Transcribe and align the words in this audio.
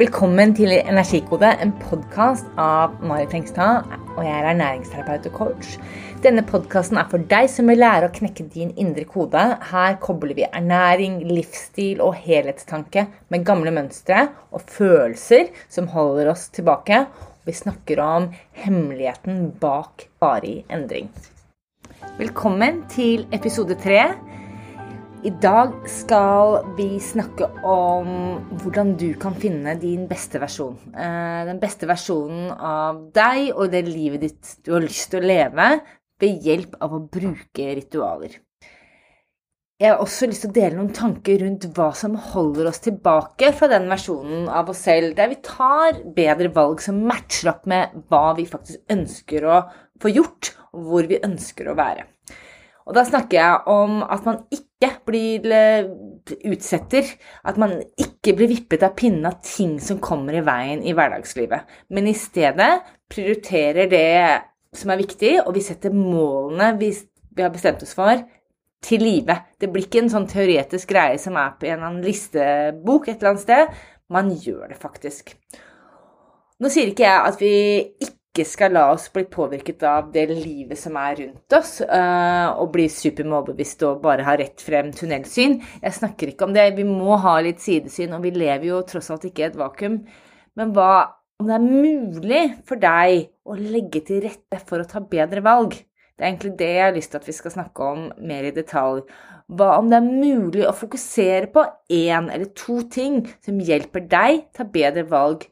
Velkommen 0.00 0.54
til 0.56 0.70
Energikode, 0.72 1.50
en 1.60 1.74
podkast 1.76 2.46
av 2.56 2.94
Mari 3.04 3.26
Hengstad. 3.28 3.90
Og 4.14 4.22
jeg 4.24 4.32
er 4.32 4.46
ernæringsterapeut 4.48 5.26
og 5.28 5.34
coach. 5.34 5.74
Denne 6.24 6.40
podkasten 6.48 6.96
er 6.96 7.10
for 7.10 7.20
deg 7.28 7.50
som 7.52 7.68
vil 7.68 7.82
lære 7.82 8.08
å 8.08 8.14
knekke 8.14 8.46
din 8.54 8.70
indre 8.80 9.04
kode. 9.04 9.42
Her 9.68 9.98
kobler 10.00 10.32
vi 10.38 10.46
ernæring, 10.46 11.18
livsstil 11.28 12.00
og 12.00 12.16
helhetstanke 12.16 13.04
med 13.28 13.44
gamle 13.44 13.74
mønstre 13.76 14.30
og 14.48 14.64
følelser 14.72 15.52
som 15.68 15.92
holder 15.92 16.32
oss 16.32 16.46
tilbake. 16.48 17.02
Vi 17.44 17.58
snakker 17.60 18.00
om 18.00 18.30
hemmeligheten 18.56 19.50
bak 19.60 20.08
varig 20.24 20.62
endring. 20.72 21.12
Velkommen 22.16 22.86
til 22.88 23.28
episode 23.36 23.76
tre. 23.84 24.14
I 25.20 25.30
dag 25.36 25.74
skal 25.84 26.62
vi 26.78 26.94
snakke 26.96 27.44
om 27.68 28.06
hvordan 28.62 28.94
du 28.96 29.10
kan 29.20 29.34
finne 29.36 29.74
din 29.76 30.06
beste 30.08 30.40
versjon. 30.40 30.78
Eh, 30.96 31.40
den 31.44 31.58
beste 31.60 31.84
versjonen 31.90 32.46
av 32.56 33.02
deg 33.12 33.50
og 33.50 33.68
det 33.74 33.82
livet 33.84 34.24
ditt 34.24 34.54
du 34.64 34.70
har 34.72 34.80
lyst 34.80 35.10
til 35.12 35.20
å 35.20 35.28
leve 35.28 35.66
ved 36.24 36.46
hjelp 36.48 36.78
av 36.80 36.94
å 36.96 37.02
bruke 37.04 37.66
ritualer. 37.76 38.38
Jeg 39.80 39.92
har 39.92 40.00
også 40.00 40.30
lyst 40.30 40.46
til 40.46 40.54
å 40.54 40.56
dele 40.56 40.78
noen 40.78 40.96
tanker 40.96 41.44
rundt 41.44 41.68
hva 41.76 41.90
som 41.96 42.16
holder 42.32 42.70
oss 42.72 42.80
tilbake 42.88 43.52
fra 43.58 43.68
den 43.68 43.92
versjonen 43.92 44.48
av 44.48 44.72
oss 44.72 44.86
selv 44.88 45.12
der 45.20 45.34
vi 45.34 45.42
tar 45.44 46.00
bedre 46.16 46.48
valg 46.56 46.80
som 46.80 47.04
matcher 47.04 47.52
opp 47.52 47.68
med 47.68 47.92
hva 48.08 48.30
vi 48.40 48.48
faktisk 48.48 48.96
ønsker 48.96 49.44
å 49.44 49.60
få 50.00 50.16
gjort, 50.16 50.54
og 50.72 50.88
hvor 50.88 51.12
vi 51.12 51.20
ønsker 51.28 51.68
å 51.68 51.76
være. 51.76 52.08
Og 52.90 52.96
da 52.96 53.04
snakker 53.06 53.38
jeg 53.38 53.58
om 53.70 54.00
at 54.02 54.24
man 54.26 54.40
ikke 54.50 54.88
blir 55.06 55.44
eh, 55.54 55.90
utsetter, 56.50 57.06
at 57.46 57.60
man 57.60 57.76
ikke 57.94 58.34
blir 58.34 58.50
vippet 58.50 58.82
av 58.82 58.96
pinnen 58.98 59.28
av 59.30 59.38
ting 59.46 59.76
som 59.82 60.00
kommer 60.02 60.34
i 60.34 60.42
veien 60.42 60.82
i 60.82 60.94
hverdagslivet, 60.96 61.70
men 61.94 62.10
i 62.10 62.16
stedet 62.18 62.72
prioriterer 63.10 63.86
det 63.92 64.10
som 64.74 64.90
er 64.90 65.00
viktig, 65.00 65.36
og 65.44 65.54
vi 65.54 65.62
setter 65.62 65.94
målene 65.94 66.72
vi, 66.80 66.90
har 67.38 67.54
bestemt 67.54 67.86
oss 67.86 67.94
for, 67.94 68.26
til 68.82 69.02
live. 69.04 69.36
Det 69.60 69.70
blir 69.70 69.86
ikke 69.86 70.04
en 70.04 70.12
sånn 70.12 70.28
teoretisk 70.30 70.90
greie 70.90 71.18
som 71.20 71.38
er 71.38 71.54
på 71.58 71.68
en 71.68 71.76
eller 71.76 71.88
annen 71.92 72.06
listebok 72.06 73.06
et 73.06 73.20
eller 73.20 73.34
annet 73.34 73.44
sted. 73.44 73.82
Man 74.10 74.30
gjør 74.34 74.70
det 74.72 74.78
faktisk. 74.82 75.36
Nå 76.60 76.70
sier 76.72 76.90
ikke 76.90 77.06
jeg 77.06 77.28
at 77.30 77.38
vi 77.42 77.52
ikke 78.02 78.19
ikke 78.30 78.46
skal 78.46 78.76
la 78.76 78.84
oss 78.92 79.08
bli 79.10 79.24
påvirket 79.26 79.82
av 79.90 80.12
det 80.14 80.28
livet 80.30 80.78
som 80.78 80.94
er 81.00 81.16
rundt 81.18 81.54
oss, 81.56 81.80
uh, 81.82 82.54
og 82.62 82.70
bli 82.76 82.84
supermålbevisste 82.86 83.88
og 83.88 84.04
bare 84.04 84.22
ha 84.22 84.36
rett 84.38 84.62
frem 84.62 84.92
tunnelsyn. 84.94 85.56
Jeg 85.82 85.96
snakker 85.96 86.30
ikke 86.30 86.46
om 86.46 86.54
det. 86.54 86.68
Vi 86.76 86.86
må 86.86 87.18
ha 87.18 87.40
litt 87.42 87.58
sidesyn, 87.62 88.14
og 88.14 88.22
vi 88.22 88.30
lever 88.36 88.68
jo 88.70 88.84
tross 88.86 89.10
alt 89.10 89.26
ikke 89.26 89.42
i 89.42 89.48
et 89.48 89.58
vakuum. 89.58 89.98
Men 90.54 90.74
hva 90.76 90.92
om 91.42 91.50
det 91.50 91.56
er 91.56 91.66
mulig 91.66 92.42
for 92.68 92.78
deg 92.78 93.32
å 93.50 93.58
legge 93.58 94.04
til 94.06 94.22
rette 94.22 94.62
for 94.62 94.78
å 94.78 94.86
ta 94.86 95.02
bedre 95.02 95.42
valg? 95.42 95.74
Det 95.74 96.22
er 96.22 96.30
egentlig 96.30 96.56
det 96.60 96.70
jeg 96.70 96.86
har 96.86 96.94
lyst 96.94 97.10
til 97.10 97.18
at 97.18 97.26
vi 97.26 97.34
skal 97.34 97.54
snakke 97.56 97.92
om 97.96 98.10
mer 98.30 98.46
i 98.46 98.54
detalj. 98.54 99.06
Hva 99.50 99.72
om 99.80 99.88
det 99.90 99.98
er 99.98 100.06
mulig 100.06 100.66
å 100.68 100.76
fokusere 100.76 101.48
på 101.50 101.64
én 101.90 102.30
eller 102.30 102.52
to 102.54 102.84
ting 102.92 103.24
som 103.42 103.58
hjelper 103.58 104.06
deg 104.06 104.44
ta 104.54 104.68
bedre 104.68 105.08
valg? 105.10 105.48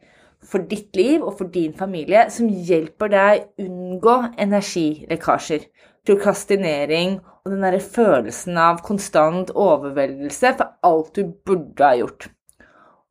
For 0.48 0.64
ditt 0.70 0.96
liv 0.96 1.22
og 1.22 1.36
for 1.40 1.50
din 1.52 1.74
familie 1.76 2.24
som 2.32 2.48
hjelper 2.48 3.12
deg 3.12 3.66
unngå 3.66 4.16
energilekkasjer, 4.40 5.68
prokrastinering 6.08 7.18
og 7.44 7.52
den 7.52 7.66
derre 7.66 7.82
følelsen 7.84 8.58
av 8.60 8.80
konstant 8.86 9.52
overveldelse 9.52 10.56
for 10.56 10.74
alt 10.88 11.14
du 11.16 11.28
burde 11.46 11.84
ha 11.84 12.00
gjort. 12.00 12.30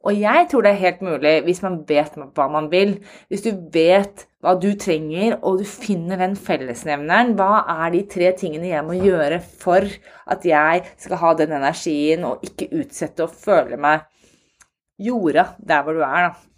Og 0.07 0.15
jeg 0.15 0.47
tror 0.47 0.63
det 0.63 0.71
er 0.71 0.83
helt 0.85 1.01
mulig 1.03 1.33
hvis 1.43 1.61
man 1.65 1.81
vet 1.87 2.15
hva 2.15 2.45
man 2.51 2.69
vil. 2.71 2.93
Hvis 3.27 3.43
du 3.43 3.49
vet 3.73 4.23
hva 4.45 4.53
du 4.55 4.69
trenger, 4.79 5.39
og 5.41 5.59
du 5.59 5.65
finner 5.67 6.21
den 6.21 6.37
fellesnevneren. 6.39 7.33
Hva 7.35 7.65
er 7.73 7.91
de 7.91 8.03
tre 8.07 8.31
tingene 8.37 8.69
jeg 8.69 8.85
må 8.87 8.95
gjøre 9.01 9.41
for 9.41 9.83
at 10.29 10.45
jeg 10.47 10.85
skal 11.01 11.21
ha 11.23 11.33
den 11.41 11.57
energien 11.57 12.23
og 12.29 12.45
ikke 12.45 12.69
utsette 12.83 13.25
å 13.25 13.31
føle 13.31 13.79
meg 13.81 14.05
jorda 15.01 15.49
der 15.59 15.83
hvor 15.83 15.97
du 15.97 16.05
er, 16.05 16.29
da. 16.29 16.56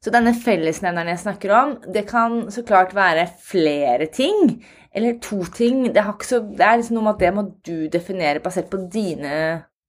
Så 0.00 0.08
denne 0.14 0.32
fellesnevneren 0.32 1.10
jeg 1.12 1.20
snakker 1.20 1.50
om, 1.52 1.72
det 1.92 2.06
kan 2.08 2.46
så 2.52 2.62
klart 2.64 2.94
være 2.96 3.26
flere 3.44 4.06
ting. 4.08 4.62
Eller 4.96 5.18
to 5.20 5.42
ting. 5.44 5.82
Det, 5.92 6.04
så, 6.24 6.40
det 6.40 6.64
er 6.64 6.80
liksom 6.80 6.96
noe 6.96 7.04
med 7.04 7.18
at 7.18 7.20
det 7.26 7.32
må 7.36 7.44
du 7.68 7.74
definere 7.92 8.40
basert 8.40 8.70
på 8.72 8.80
dine 8.90 9.34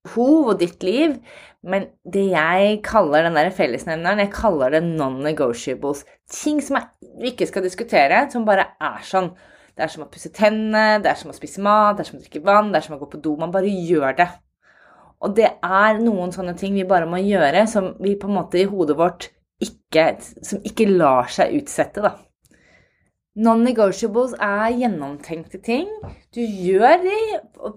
behov 0.03 0.51
og 0.51 0.59
ditt 0.59 0.83
liv. 0.83 1.15
Men 1.63 1.87
det 2.03 2.25
jeg 2.33 2.81
kaller 2.83 3.23
den 3.23 3.39
der 3.39 3.53
fellesnevneren, 3.55 4.25
jeg 4.25 4.35
kaller 4.35 4.75
det 4.75 4.83
non-negotiables. 4.83 6.03
Ting 6.27 6.59
som 6.59 6.81
jeg 6.81 7.31
ikke 7.31 7.47
skal 7.47 7.69
diskutere, 7.69 8.25
som 8.35 8.43
bare 8.43 8.73
er 8.83 9.01
sånn. 9.07 9.31
Det 9.71 9.87
er 9.87 9.95
som 9.95 10.03
å 10.03 10.11
pusse 10.11 10.35
tennene, 10.35 10.99
det 10.99 11.07
er 11.07 11.19
som 11.23 11.31
å 11.31 11.39
spise 11.39 11.63
mat, 11.63 11.95
det 11.95 12.03
er 12.03 12.11
som 12.11 12.19
å 12.19 12.25
drikke 12.25 12.43
vann, 12.43 12.73
det 12.73 12.81
er 12.81 12.89
som 12.89 12.99
å 12.99 13.03
gå 13.05 13.13
på 13.13 13.23
do. 13.23 13.39
Man 13.39 13.55
bare 13.55 13.71
gjør 13.71 14.17
det. 14.19 14.31
Og 15.23 15.39
det 15.39 15.53
er 15.63 16.01
noen 16.03 16.35
sånne 16.35 16.59
ting 16.59 16.75
vi 16.75 16.89
bare 16.89 17.07
må 17.07 17.23
gjøre, 17.23 17.63
som 17.71 17.93
vi 18.03 18.19
på 18.19 18.27
en 18.27 18.41
måte 18.41 18.59
i 18.59 18.67
hodet 18.67 18.99
vårt 18.99 19.31
ikke, 19.61 20.05
som 20.45 20.61
ikke 20.67 20.89
lar 20.89 21.31
seg 21.31 21.55
utsette, 21.59 22.03
da. 22.03 22.15
Non-negotiables 23.39 24.33
er 24.43 24.73
gjennomtenkte 24.75 25.61
ting. 25.63 25.87
Du 26.35 26.41
gjør 26.41 26.97
de 26.99 27.19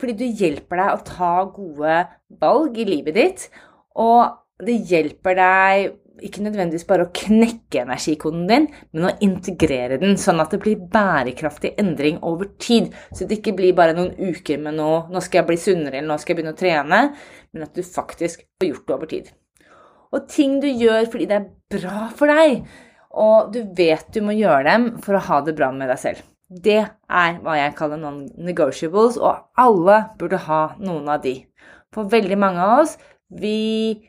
fordi 0.01 0.17
du 0.19 0.25
hjelper 0.43 0.81
deg 0.81 0.95
å 0.97 1.05
ta 1.07 1.35
gode 1.55 1.99
valg 2.41 2.81
i 2.83 2.87
livet 2.89 3.15
ditt. 3.15 3.45
Og 3.95 4.35
det 4.65 4.81
hjelper 4.91 5.39
deg 5.39 5.93
ikke 6.25 6.43
nødvendigvis 6.43 6.87
bare 6.89 7.07
å 7.07 7.13
knekke 7.15 7.85
energikoden 7.85 8.45
din, 8.51 8.67
men 8.95 9.07
å 9.09 9.15
integrere 9.23 9.99
den, 10.03 10.15
sånn 10.19 10.43
at 10.43 10.55
det 10.55 10.61
blir 10.63 10.83
bærekraftig 10.91 11.75
endring 11.79 12.21
over 12.27 12.51
tid. 12.63 12.91
Så 13.15 13.27
det 13.27 13.41
ikke 13.41 13.57
blir 13.59 13.79
bare 13.79 13.95
noen 13.95 14.15
uker 14.19 14.59
med 14.63 14.79
noe 14.79 15.07
'nå 15.07 15.23
skal 15.23 15.43
jeg 15.43 15.49
bli 15.53 15.61
sunnere', 15.69 15.99
eller 15.99 16.11
'nå 16.11 16.19
skal 16.19 16.35
jeg 16.35 16.43
begynne 16.43 16.55
å 16.55 16.63
trene', 16.63 17.03
men 17.53 17.63
at 17.63 17.75
du 17.75 17.83
faktisk 17.83 18.47
får 18.59 18.71
gjort 18.71 18.87
det 18.87 18.95
over 18.95 19.07
tid 19.07 19.35
og 20.15 20.29
ting 20.31 20.61
du 20.63 20.69
gjør 20.71 21.09
fordi 21.11 21.29
det 21.31 21.41
er 21.41 21.51
bra 21.75 22.07
for 22.15 22.31
deg, 22.31 22.63
og 23.15 23.53
du 23.55 23.61
vet 23.77 24.07
du 24.15 24.23
må 24.27 24.35
gjøre 24.37 24.65
dem 24.69 24.89
for 25.03 25.19
å 25.19 25.25
ha 25.29 25.41
det 25.47 25.57
bra 25.59 25.71
med 25.75 25.91
deg 25.91 26.01
selv. 26.03 26.23
Det 26.49 26.81
er 26.83 27.39
hva 27.43 27.57
jeg 27.59 27.75
kaller 27.79 27.99
non-negotiables, 27.99 29.17
og 29.19 29.49
alle 29.59 30.01
burde 30.21 30.43
ha 30.47 30.63
noen 30.83 31.09
av 31.11 31.23
de. 31.25 31.39
For 31.95 32.11
veldig 32.11 32.39
mange 32.39 32.63
av 32.63 32.83
oss, 32.83 32.97
vi 33.35 34.03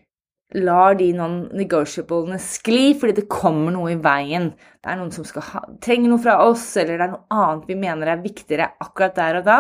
lar 0.56 0.98
de 1.00 1.10
non-negotiablene 1.16 2.38
skli 2.42 2.94
fordi 3.00 3.18
det 3.22 3.32
kommer 3.32 3.74
noe 3.74 3.96
i 3.96 4.00
veien. 4.02 4.52
Det 4.82 4.92
er 4.92 5.00
noen 5.00 5.14
som 5.16 5.26
ha, 5.50 5.64
trenger 5.84 6.12
noe 6.12 6.22
fra 6.22 6.38
oss, 6.46 6.68
eller 6.82 7.00
det 7.00 7.08
er 7.08 7.14
noe 7.16 7.40
annet 7.42 7.72
vi 7.72 7.80
mener 7.82 8.12
er 8.12 8.24
viktigere 8.24 8.74
akkurat 8.84 9.18
der 9.18 9.42
og 9.42 9.50
da. 9.50 9.60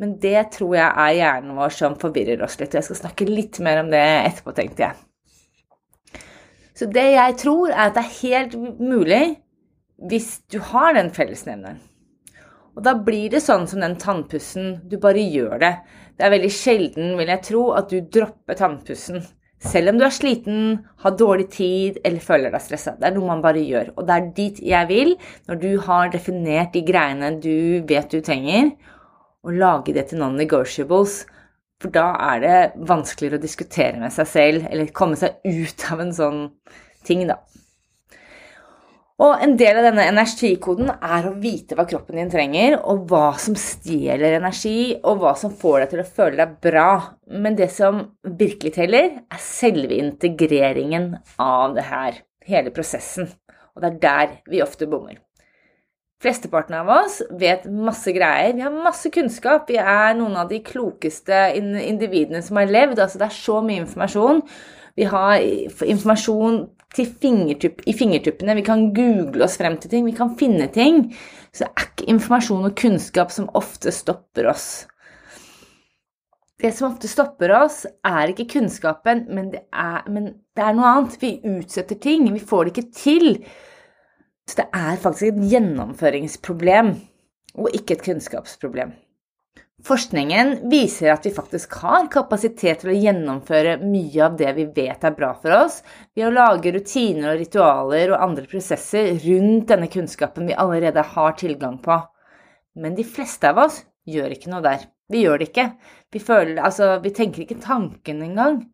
Men 0.00 0.16
det 0.22 0.46
tror 0.56 0.78
jeg 0.78 0.88
er 0.88 1.16
hjernen 1.18 1.58
vår 1.58 1.76
som 1.76 1.98
forvirrer 2.00 2.40
oss 2.46 2.56
litt. 2.60 2.72
og 2.72 2.80
Jeg 2.80 2.88
skal 2.88 3.02
snakke 3.02 3.28
litt 3.28 3.60
mer 3.64 3.82
om 3.82 3.92
det 3.92 4.00
etterpå, 4.00 4.56
tenkte 4.56 4.86
jeg. 4.86 5.09
Så 6.80 6.86
det 6.88 7.10
jeg 7.12 7.36
tror, 7.36 7.68
er 7.68 7.90
at 7.90 7.96
det 7.98 8.06
er 8.06 8.18
helt 8.22 8.54
mulig 8.80 9.24
hvis 10.08 10.38
du 10.48 10.56
har 10.64 10.94
den 10.96 11.10
fellesnevneren. 11.12 11.76
Og 12.72 12.86
da 12.86 12.94
blir 13.04 13.28
det 13.34 13.42
sånn 13.44 13.66
som 13.68 13.82
den 13.84 13.98
tannpussen. 14.00 14.78
Du 14.88 14.96
bare 15.02 15.20
gjør 15.20 15.58
det. 15.60 15.74
Det 16.16 16.24
er 16.24 16.32
veldig 16.32 16.50
sjelden, 16.54 17.10
vil 17.18 17.28
jeg 17.28 17.44
tro, 17.44 17.66
at 17.76 17.92
du 17.92 17.98
dropper 18.00 18.56
tannpussen. 18.56 19.20
Selv 19.60 19.92
om 19.92 19.98
du 20.00 20.06
er 20.06 20.14
sliten, 20.16 20.78
har 21.04 21.18
dårlig 21.20 21.50
tid 21.52 21.98
eller 22.00 22.24
føler 22.24 22.54
deg 22.54 22.64
stressa. 22.64 22.94
Det 22.96 23.10
er 23.10 23.18
noe 23.18 23.28
man 23.28 23.42
bare 23.44 23.60
gjør. 23.60 23.90
Og 23.98 24.06
det 24.08 24.16
er 24.16 24.30
dit 24.38 24.62
jeg 24.70 24.88
vil, 24.88 25.12
når 25.50 25.60
du 25.60 25.68
har 25.84 26.14
definert 26.14 26.72
de 26.72 26.80
greiene 26.86 27.34
du 27.44 27.84
vet 27.90 28.08
du 28.08 28.24
trenger, 28.24 28.72
og 29.44 29.60
lage 29.60 29.92
det 29.92 30.06
til 30.08 30.22
non-negotiables. 30.22 31.26
For 31.80 31.92
da 31.94 32.10
er 32.34 32.42
det 32.42 32.56
vanskeligere 32.88 33.40
å 33.40 33.42
diskutere 33.42 34.00
med 34.00 34.12
seg 34.12 34.28
selv, 34.28 34.66
eller 34.68 34.92
komme 34.96 35.16
seg 35.16 35.40
ut 35.46 35.86
av 35.92 36.02
en 36.04 36.12
sånn 36.16 36.42
ting, 37.08 37.24
da. 37.30 37.38
Og 39.20 39.42
en 39.44 39.52
del 39.60 39.76
av 39.76 39.84
denne 39.84 40.06
energikoden 40.08 40.88
er 40.88 41.26
å 41.28 41.34
vite 41.42 41.76
hva 41.76 41.84
kroppen 41.88 42.16
din 42.16 42.30
trenger, 42.32 42.78
og 42.88 43.04
hva 43.10 43.34
som 43.40 43.56
stjeler 43.58 44.38
energi, 44.38 44.94
og 45.04 45.20
hva 45.20 45.34
som 45.36 45.52
får 45.52 45.82
deg 45.82 45.90
til 45.92 46.00
å 46.00 46.08
føle 46.16 46.38
deg 46.40 46.54
bra. 46.64 46.88
Men 47.28 47.58
det 47.58 47.68
som 47.74 48.00
virkelig 48.24 48.72
teller, 48.78 49.18
er 49.28 49.42
selve 49.44 50.00
integreringen 50.00 51.12
av 51.36 51.76
det 51.76 51.84
her. 51.90 52.22
Hele 52.48 52.72
prosessen. 52.72 53.28
Og 53.76 53.84
det 53.84 53.90
er 53.90 54.00
der 54.06 54.38
vi 54.48 54.64
ofte 54.64 54.88
bommer. 54.88 55.20
Flesteparten 56.20 56.76
av 56.76 56.90
oss 56.92 57.22
vet 57.40 57.64
masse 57.64 58.12
greier. 58.12 58.52
Vi 58.52 58.60
har 58.60 58.74
masse 58.74 59.08
kunnskap. 59.12 59.70
Vi 59.70 59.78
er 59.80 60.12
noen 60.18 60.36
av 60.36 60.50
de 60.50 60.58
klokeste 60.60 61.38
individene 61.56 62.42
som 62.44 62.60
har 62.60 62.68
levd. 62.68 63.00
Altså, 63.00 63.22
det 63.22 63.30
er 63.30 63.38
så 63.38 63.62
mye 63.64 63.80
informasjon. 63.86 64.42
Vi 65.00 65.06
har 65.08 65.40
informasjon 65.40 66.66
fingertupp, 66.92 67.80
i 67.86 67.94
fingertuppene. 67.96 68.58
Vi 68.58 68.66
kan 68.66 68.90
google 68.92 69.46
oss 69.46 69.56
frem 69.56 69.78
til 69.80 69.94
ting. 69.94 70.04
Vi 70.04 70.16
kan 70.18 70.34
finne 70.36 70.68
ting. 70.74 71.06
Så 71.54 71.64
det 71.64 71.70
er 71.70 71.88
ikke 71.88 72.10
informasjon 72.12 72.68
og 72.68 72.76
kunnskap 72.76 73.32
som 73.32 73.48
ofte 73.56 73.92
stopper 73.94 74.50
oss. 74.52 74.86
det 76.60 76.74
som 76.76 76.90
ofte 76.90 77.08
stopper 77.08 77.54
oss, 77.56 77.86
er 78.04 78.28
ikke 78.28 78.44
kunnskapen, 78.58 79.22
men 79.32 79.46
det 79.54 79.62
er, 79.72 80.02
men 80.12 80.26
det 80.52 80.60
er 80.60 80.74
noe 80.76 80.90
annet. 80.90 81.16
Vi 81.22 81.38
utsetter 81.48 81.96
ting. 81.96 82.28
Vi 82.34 82.44
får 82.44 82.64
det 82.64 82.74
ikke 82.74 82.92
til. 82.92 83.30
Så 84.50 84.64
det 84.64 84.70
er 84.74 84.98
faktisk 84.98 85.28
et 85.28 85.44
gjennomføringsproblem, 85.52 86.96
og 87.54 87.76
ikke 87.76 87.94
et 87.94 88.02
kunnskapsproblem. 88.08 88.96
Forskningen 89.86 90.50
viser 90.68 91.12
at 91.14 91.24
vi 91.24 91.30
faktisk 91.32 91.76
har 91.80 92.08
kapasitet 92.12 92.82
til 92.82 92.90
å 92.92 92.96
gjennomføre 92.98 93.76
mye 93.80 94.24
av 94.26 94.34
det 94.36 94.50
vi 94.58 94.66
vet 94.74 95.06
er 95.06 95.14
bra 95.16 95.30
for 95.38 95.54
oss, 95.54 95.78
ved 96.16 96.26
å 96.26 96.32
lage 96.34 96.72
rutiner 96.74 97.30
og 97.30 97.38
ritualer 97.40 98.12
og 98.12 98.24
andre 98.26 98.44
prosesser 98.50 99.14
rundt 99.22 99.70
denne 99.70 99.88
kunnskapen 99.92 100.50
vi 100.50 100.58
allerede 100.58 101.06
har 101.14 101.38
tilgang 101.38 101.78
på. 101.84 102.00
Men 102.74 102.98
de 102.98 103.06
fleste 103.06 103.54
av 103.54 103.62
oss 103.68 103.80
gjør 104.10 104.34
ikke 104.34 104.50
noe 104.50 104.66
der. 104.66 104.84
Vi 105.10 105.22
gjør 105.22 105.40
det 105.40 105.50
ikke. 105.52 105.68
Vi, 106.10 106.20
føler, 106.26 106.58
altså, 106.66 106.96
vi 107.04 107.14
tenker 107.14 107.46
ikke 107.46 107.62
tanken 107.62 108.20
engang. 108.26 108.64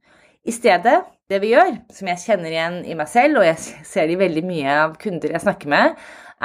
I 0.47 0.57
stedet, 0.57 1.03
det 1.31 1.41
vi 1.43 1.51
gjør, 1.53 1.73
som 1.93 2.11
jeg 2.11 2.23
kjenner 2.23 2.53
igjen 2.53 2.77
i 2.87 2.95
meg 2.99 3.09
selv, 3.11 3.41
og 3.41 3.49
jeg 3.49 3.87
ser 3.87 4.07
det 4.07 4.15
i 4.15 4.21
veldig 4.21 4.45
mye 4.47 4.77
av 4.85 4.95
kunder 5.01 5.35
jeg 5.35 5.43
snakker 5.43 5.73
med, 5.73 5.97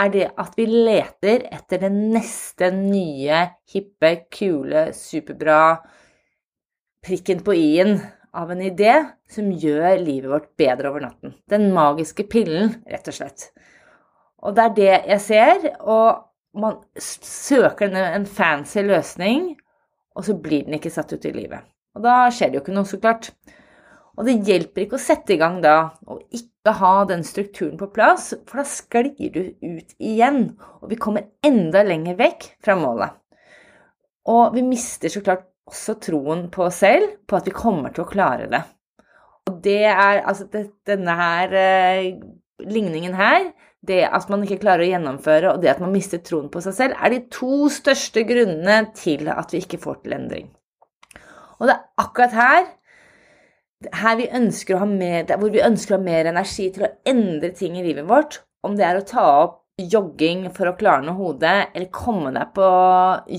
er 0.01 0.13
det 0.13 0.28
at 0.39 0.56
vi 0.57 0.66
leter 0.72 1.45
etter 1.51 1.83
den 1.83 1.98
neste 2.13 2.72
nye, 2.74 3.44
hippe, 3.69 4.13
kule, 4.33 4.88
superbra 4.95 5.62
prikken 7.06 7.44
på 7.45 7.56
i-en 7.57 7.98
av 8.38 8.51
en 8.54 8.62
idé 8.63 8.94
som 9.31 9.51
gjør 9.51 10.00
livet 10.00 10.31
vårt 10.31 10.50
bedre 10.60 10.92
over 10.92 11.04
natten. 11.04 11.36
Den 11.51 11.69
magiske 11.75 12.25
pillen, 12.31 12.78
rett 12.88 13.10
og 13.12 13.18
slett. 13.18 13.50
Og 14.42 14.56
det 14.57 14.63
er 14.63 14.78
det 14.78 14.92
jeg 14.94 15.22
ser. 15.25 15.66
Og 15.81 16.62
man 16.62 16.80
søker 17.00 17.92
en 17.92 18.25
fancy 18.28 18.83
løsning, 18.86 19.51
og 20.16 20.25
så 20.28 20.36
blir 20.39 20.66
den 20.68 20.80
ikke 20.80 20.92
satt 20.94 21.12
ut 21.13 21.28
i 21.28 21.33
livet. 21.36 21.68
Og 21.95 22.04
da 22.06 22.24
skjer 22.31 22.51
det 22.51 22.60
jo 22.60 22.63
ikke 22.66 22.75
noe, 22.75 22.88
så 22.88 23.00
klart. 23.01 23.31
Og 24.21 24.27
det 24.27 24.44
hjelper 24.45 24.83
ikke 24.83 25.00
å 25.00 25.01
sette 25.01 25.33
i 25.33 25.39
gang 25.41 25.56
da 25.63 25.95
og 26.06 26.19
ikke 26.38 26.75
ha 26.77 26.91
den 27.09 27.23
strukturen 27.25 27.73
på 27.79 27.88
plass, 27.89 28.35
for 28.45 28.62
da 28.62 28.65
sklir 28.69 29.31
du 29.33 29.39
ut 29.65 29.95
igjen, 29.97 30.44
og 30.77 30.91
vi 30.91 31.00
kommer 31.01 31.31
enda 31.41 31.81
lenger 31.88 32.19
vekk 32.19 32.45
fra 32.62 32.75
målet. 32.77 33.15
Og 34.29 34.53
vi 34.53 34.62
mister 34.62 35.09
så 35.09 35.23
klart 35.25 35.47
også 35.65 35.95
troen 36.06 36.44
på 36.53 36.68
oss 36.68 36.83
selv, 36.83 37.15
på 37.25 37.39
at 37.39 37.50
vi 37.50 37.56
kommer 37.56 37.95
til 37.95 38.06
å 38.06 38.12
klare 38.12 38.45
det. 38.51 38.62
Og 39.50 39.57
det 39.65 39.88
er 39.89 40.21
altså 40.21 40.45
det, 40.53 40.68
denne 40.85 41.15
her 41.18 41.56
eh, 41.57 42.12
ligningen 42.62 43.18
her, 43.18 43.47
det 43.81 44.03
at 44.06 44.29
man 44.29 44.45
ikke 44.45 44.59
klarer 44.62 44.85
å 44.85 44.91
gjennomføre, 44.91 45.56
og 45.56 45.63
det 45.63 45.71
at 45.73 45.81
man 45.81 45.95
mister 45.95 46.21
troen 46.21 46.51
på 46.53 46.62
seg 46.62 46.77
selv, 46.77 47.00
er 47.01 47.15
de 47.15 47.23
to 47.33 47.65
største 47.73 48.21
grunnene 48.29 48.83
til 48.94 49.31
at 49.33 49.50
vi 49.50 49.63
ikke 49.65 49.81
får 49.81 50.03
til 50.03 50.13
endring. 50.19 50.51
Og 51.57 51.65
det 51.65 51.73
er 51.73 52.06
akkurat 52.06 52.38
her 52.38 52.69
her 53.89 54.19
vi 54.19 54.30
ønsker 54.38 54.75
å 54.75 54.83
ha 54.83 54.89
mer, 54.89 55.25
hvor 55.39 55.51
vi 55.54 55.63
ønsker 55.66 55.95
å 55.95 56.00
ha 56.00 56.06
mer 56.06 56.30
energi 56.30 56.69
til 56.74 56.86
å 56.86 56.94
endre 57.07 57.51
ting 57.57 57.80
i 57.80 57.86
livet 57.86 58.07
vårt, 58.10 58.42
om 58.66 58.78
det 58.78 58.86
er 58.86 59.00
å 59.00 59.07
ta 59.07 59.25
opp 59.42 59.57
jogging 59.81 60.45
for 60.54 60.69
å 60.69 60.75
klarne 60.78 61.16
hodet, 61.18 61.72
eller 61.74 61.89
komme 61.94 62.33
deg 62.36 62.51
på 62.56 62.69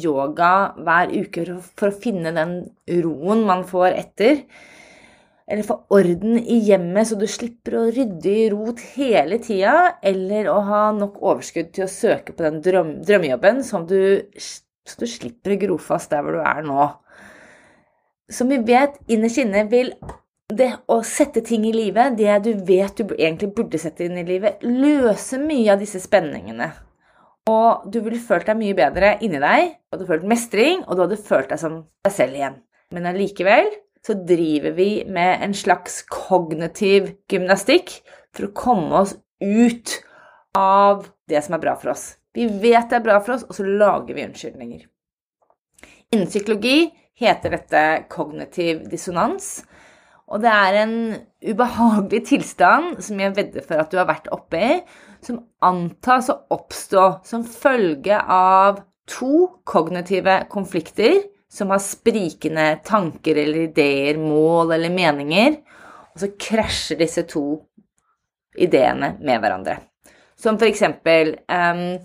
yoga 0.03 0.53
hver 0.79 1.13
uke 1.15 1.45
for 1.79 1.91
å 1.91 1.99
finne 2.05 2.33
den 2.35 2.57
roen 3.05 3.45
man 3.47 3.63
får 3.69 3.99
etter, 4.01 4.43
eller 5.53 5.67
få 5.67 5.77
orden 5.93 6.39
i 6.41 6.59
hjemmet 6.65 7.11
så 7.11 7.19
du 7.19 7.27
slipper 7.29 7.77
å 7.77 7.87
rydde 7.93 8.31
i 8.31 8.49
rot 8.53 8.81
hele 8.95 9.39
tida, 9.43 9.99
eller 10.03 10.49
å 10.51 10.59
ha 10.67 10.83
nok 10.97 11.21
overskudd 11.21 11.73
til 11.77 11.87
å 11.87 11.93
søke 11.93 12.35
på 12.35 12.47
den 12.47 12.61
drøm, 12.65 12.93
drømmejobben 13.05 13.63
som 13.67 13.87
du, 13.87 14.25
så 14.39 15.03
du 15.03 15.07
slipper 15.11 15.55
å 15.55 15.61
gro 15.67 15.79
fast 15.83 16.15
der 16.15 16.25
hvor 16.25 16.39
du 16.39 16.43
er 16.43 16.63
nå. 16.67 16.89
Som 18.33 18.49
vi 18.49 18.63
vet 18.65 18.97
innerst 19.13 19.43
inne 19.43 19.67
vil 19.69 19.93
det 20.57 20.71
å 20.91 21.01
sette 21.07 21.43
ting 21.47 21.65
i 21.69 21.75
livet, 21.75 22.17
det 22.19 22.39
du 22.45 22.53
vet 22.67 22.97
du 22.99 23.15
egentlig 23.15 23.53
burde 23.57 23.81
sette 23.81 24.07
inn 24.07 24.19
i 24.21 24.27
livet, 24.27 24.63
løser 24.65 25.43
mye 25.43 25.75
av 25.75 25.83
disse 25.83 26.01
spenningene. 26.03 26.71
Og 27.51 27.89
du 27.91 27.99
ville 28.05 28.21
følt 28.23 28.47
deg 28.47 28.59
mye 28.59 28.77
bedre 28.79 29.17
inni 29.25 29.41
deg, 29.43 29.73
du 29.91 29.97
hadde 29.97 30.09
følt 30.11 30.29
mestring, 30.31 30.85
og 30.87 30.97
du 30.97 31.05
hadde 31.05 31.19
følt 31.19 31.51
deg 31.51 31.63
som 31.63 31.81
deg 32.07 32.15
selv 32.15 32.39
igjen. 32.39 32.61
Men 32.95 33.09
allikevel 33.11 33.71
så 34.07 34.17
driver 34.29 34.75
vi 34.77 34.89
med 35.11 35.43
en 35.45 35.55
slags 35.55 36.03
kognitiv 36.11 37.13
gymnastikk 37.31 37.99
for 38.35 38.49
å 38.49 38.55
komme 38.57 39.05
oss 39.05 39.17
ut 39.43 39.99
av 40.59 41.07
det 41.31 41.43
som 41.45 41.57
er 41.57 41.63
bra 41.63 41.77
for 41.79 41.95
oss. 41.95 42.13
Vi 42.35 42.47
vet 42.47 42.91
det 42.91 42.99
er 42.99 43.05
bra 43.05 43.19
for 43.23 43.37
oss, 43.37 43.45
og 43.49 43.57
så 43.57 43.67
lager 43.67 44.17
vi 44.17 44.25
unnskyldninger. 44.27 44.87
Innen 46.13 46.29
psykologi 46.29 46.91
heter 47.19 47.55
dette 47.55 47.83
kognitiv 48.13 48.87
dissonans. 48.91 49.63
Og 50.33 50.41
det 50.41 50.49
er 50.49 50.79
en 50.81 50.95
ubehagelig 51.45 52.23
tilstand 52.31 53.03
som 53.05 53.21
jeg 53.21 53.35
vedder 53.37 53.65
for 53.67 53.83
at 53.83 53.93
du 53.93 53.99
har 54.01 54.09
vært 54.09 54.31
oppe 54.33 54.61
i, 54.61 54.79
som 55.23 55.43
antas 55.63 56.31
å 56.33 56.39
oppstå 56.57 57.05
som 57.29 57.45
følge 57.45 58.17
av 58.17 58.81
to 59.11 59.61
kognitive 59.69 60.41
konflikter 60.51 61.21
som 61.53 61.71
har 61.75 61.83
sprikende 61.85 62.79
tanker 62.87 63.37
eller 63.37 63.67
ideer, 63.67 64.17
mål 64.17 64.73
eller 64.73 64.93
meninger, 64.95 65.59
og 66.13 66.23
så 66.23 66.31
krasjer 66.41 67.01
disse 67.03 67.27
to 67.29 67.45
ideene 68.57 69.17
med 69.21 69.41
hverandre. 69.41 69.77
Som 70.37 70.59
for 70.61 70.69
eksempel 70.69 71.37
um, 71.49 72.01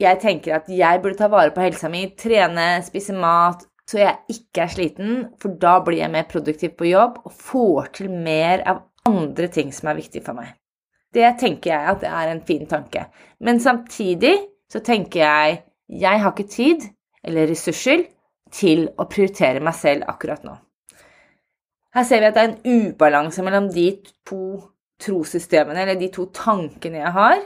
Jeg 0.00 0.16
tenker 0.22 0.54
at 0.56 0.68
jeg 0.72 1.00
burde 1.02 1.18
ta 1.18 1.26
vare 1.28 1.52
på 1.52 1.60
helsa 1.60 1.90
mi, 1.92 2.06
trene, 2.16 2.78
spise 2.84 3.12
mat, 3.12 3.66
så 3.90 3.98
jeg 3.98 4.36
ikke 4.36 4.62
er 4.62 4.70
sliten, 4.70 5.14
for 5.42 5.56
da 5.58 5.80
blir 5.82 5.98
jeg 5.98 6.12
mer 6.12 6.28
produktiv 6.30 6.76
på 6.78 6.86
jobb 6.92 7.18
og 7.24 7.34
får 7.34 7.90
til 7.98 8.12
mer 8.12 8.62
av 8.70 8.84
andre 9.08 9.48
ting 9.50 9.72
som 9.74 9.90
er 9.90 9.98
viktig 9.98 10.22
for 10.22 10.38
meg. 10.38 10.52
Det 11.10 11.26
tenker 11.40 11.72
jeg 11.72 11.90
at 11.90 12.04
det 12.04 12.10
er 12.14 12.30
en 12.30 12.42
fin 12.46 12.68
tanke. 12.70 13.08
Men 13.42 13.58
samtidig 13.58 14.36
så 14.70 14.82
tenker 14.86 15.24
jeg 15.24 15.60
jeg 15.90 16.22
har 16.22 16.30
ikke 16.30 16.52
tid 16.52 16.86
eller 17.26 17.50
ressurser 17.50 18.04
til 18.54 18.86
å 18.94 19.08
prioritere 19.10 19.62
meg 19.62 19.74
selv 19.74 20.06
akkurat 20.10 20.44
nå. 20.46 20.54
Her 21.90 22.06
ser 22.06 22.22
vi 22.22 22.28
at 22.28 22.36
det 22.36 22.44
er 22.44 22.52
en 22.52 22.84
ubalanse 22.84 23.42
mellom 23.42 23.66
de 23.74 23.88
to 24.28 24.60
trossystemene, 25.02 25.82
eller 25.82 25.98
de 25.98 26.10
to 26.14 26.28
tankene 26.36 27.00
jeg 27.00 27.14
har, 27.16 27.40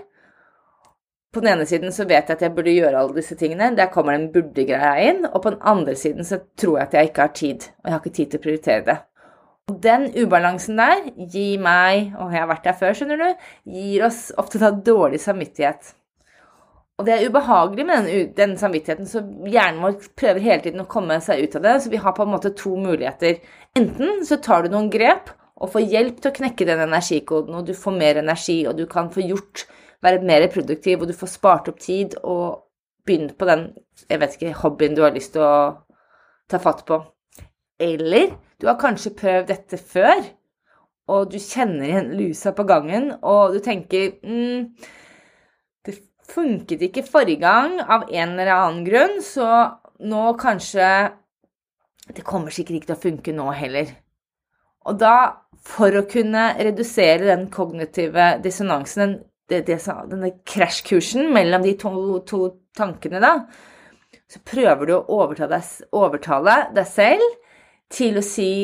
på 1.34 1.42
den 1.42 1.52
ene 1.52 1.66
siden 1.68 1.92
så 1.94 2.06
vet 2.08 2.30
jeg 2.30 2.38
at 2.38 2.44
jeg 2.46 2.54
burde 2.54 2.74
gjøre 2.74 3.00
alle 3.00 3.16
disse 3.18 3.36
tingene. 3.38 3.72
Der 3.76 3.90
kommer 3.92 4.16
den 4.16 4.30
burde-greia 4.34 4.94
inn. 5.08 5.24
Og 5.30 5.42
på 5.42 5.54
den 5.54 5.60
andre 5.60 5.96
siden 5.98 6.26
så 6.26 6.40
tror 6.60 6.78
jeg 6.78 6.86
at 6.86 6.94
jeg 6.98 7.10
ikke 7.10 7.26
har 7.26 7.34
tid, 7.34 7.66
og 7.82 7.90
jeg 7.90 7.96
har 7.96 8.04
ikke 8.04 8.16
tid 8.20 8.30
til 8.30 8.40
å 8.40 8.44
prioritere 8.46 8.86
det. 8.86 8.96
Og 9.72 9.76
den 9.80 10.10
ubalansen 10.20 10.76
der 10.76 11.04
gir 11.32 11.60
meg, 11.64 12.12
og 12.20 12.32
jeg 12.34 12.42
har 12.42 12.48
vært 12.50 12.66
der 12.68 12.80
før, 12.80 12.96
skjønner 12.96 13.20
du, 13.22 13.44
gir 13.76 14.04
oss 14.04 14.26
ofte 14.40 14.60
da 14.60 14.70
dårlig 14.76 15.22
samvittighet. 15.24 15.94
Og 17.00 17.06
det 17.08 17.14
er 17.14 17.24
ubehagelig 17.26 17.86
med 17.88 18.04
den, 18.06 18.26
den, 18.36 18.52
samvittigheten, 18.60 19.08
så 19.10 19.24
hjernen 19.50 19.80
vår 19.82 19.96
prøver 20.14 20.44
hele 20.44 20.62
tiden 20.62 20.84
å 20.84 20.90
komme 20.90 21.16
seg 21.24 21.42
ut 21.42 21.56
av 21.58 21.64
det. 21.64 21.78
Så 21.82 21.90
vi 21.90 22.02
har 22.04 22.14
på 22.14 22.26
en 22.26 22.34
måte 22.36 22.52
to 22.54 22.76
muligheter. 22.78 23.40
Enten 23.74 24.20
så 24.28 24.38
tar 24.44 24.62
du 24.62 24.74
noen 24.74 24.92
grep 24.92 25.32
og 25.58 25.72
får 25.72 25.88
hjelp 25.90 26.20
til 26.20 26.30
å 26.30 26.36
knekke 26.36 26.68
den 26.68 26.84
energikoden, 26.84 27.56
og 27.56 27.66
du 27.66 27.74
får 27.78 27.96
mer 27.96 28.20
energi, 28.20 28.60
og 28.68 28.76
du 28.78 28.84
kan 28.90 29.08
få 29.10 29.24
gjort 29.24 29.64
være 30.04 30.22
mer 30.24 30.46
produktiv, 30.52 31.00
og 31.00 31.08
du 31.08 31.16
får 31.16 31.32
spart 31.32 31.70
opp 31.72 31.80
tid 31.80 32.18
og 32.22 32.60
begynt 33.04 33.36
på 33.38 33.48
den 33.48 33.68
jeg 34.08 34.20
vet 34.20 34.36
ikke, 34.36 34.54
hobbyen 34.58 34.96
du 34.96 35.02
har 35.04 35.14
lyst 35.14 35.34
til 35.36 35.44
å 35.44 35.56
ta 36.50 36.60
fatt 36.62 36.82
på. 36.88 36.98
Eller 37.80 38.34
du 38.60 38.66
har 38.68 38.78
kanskje 38.80 39.14
prøvd 39.16 39.50
dette 39.50 39.78
før, 39.80 40.22
og 41.10 41.32
du 41.32 41.38
kjenner 41.42 41.86
igjen 41.88 42.12
lusa 42.18 42.54
på 42.56 42.66
gangen, 42.68 43.10
og 43.22 43.54
du 43.54 43.60
tenker 43.64 44.16
mm, 44.24 44.70
Det 45.84 45.98
funket 46.30 46.82
ikke 46.86 47.04
forrige 47.04 47.42
gang 47.42 47.76
av 47.82 48.08
en 48.08 48.32
eller 48.38 48.52
annen 48.54 48.86
grunn, 48.86 49.18
så 49.22 49.48
nå 50.00 50.24
kanskje 50.40 50.88
Det 52.08 52.24
kommer 52.24 52.52
sikkert 52.52 52.80
ikke 52.80 52.92
til 52.92 52.96
å 52.96 53.04
funke 53.04 53.36
nå 53.36 53.50
heller. 53.56 53.92
Og 54.84 54.98
da, 55.00 55.44
for 55.64 55.96
å 55.96 56.04
kunne 56.08 56.50
redusere 56.58 57.24
den 57.30 57.46
kognitive 57.52 58.34
dissonansen, 58.44 59.22
det, 59.48 59.64
det, 59.68 59.78
denne 60.10 60.30
krasjkursen 60.46 61.32
mellom 61.34 61.64
de 61.64 61.74
to, 61.80 61.94
to, 62.28 62.46
tankene, 62.76 63.20
da, 63.22 63.34
så 64.30 64.40
prøver 64.46 64.88
du 64.88 64.94
å 64.96 65.04
overtale 65.20 65.58
deg, 65.58 65.90
overtale 65.94 66.56
deg 66.74 66.88
selv 66.88 67.26
til 67.92 68.18
å 68.18 68.24
si 68.24 68.54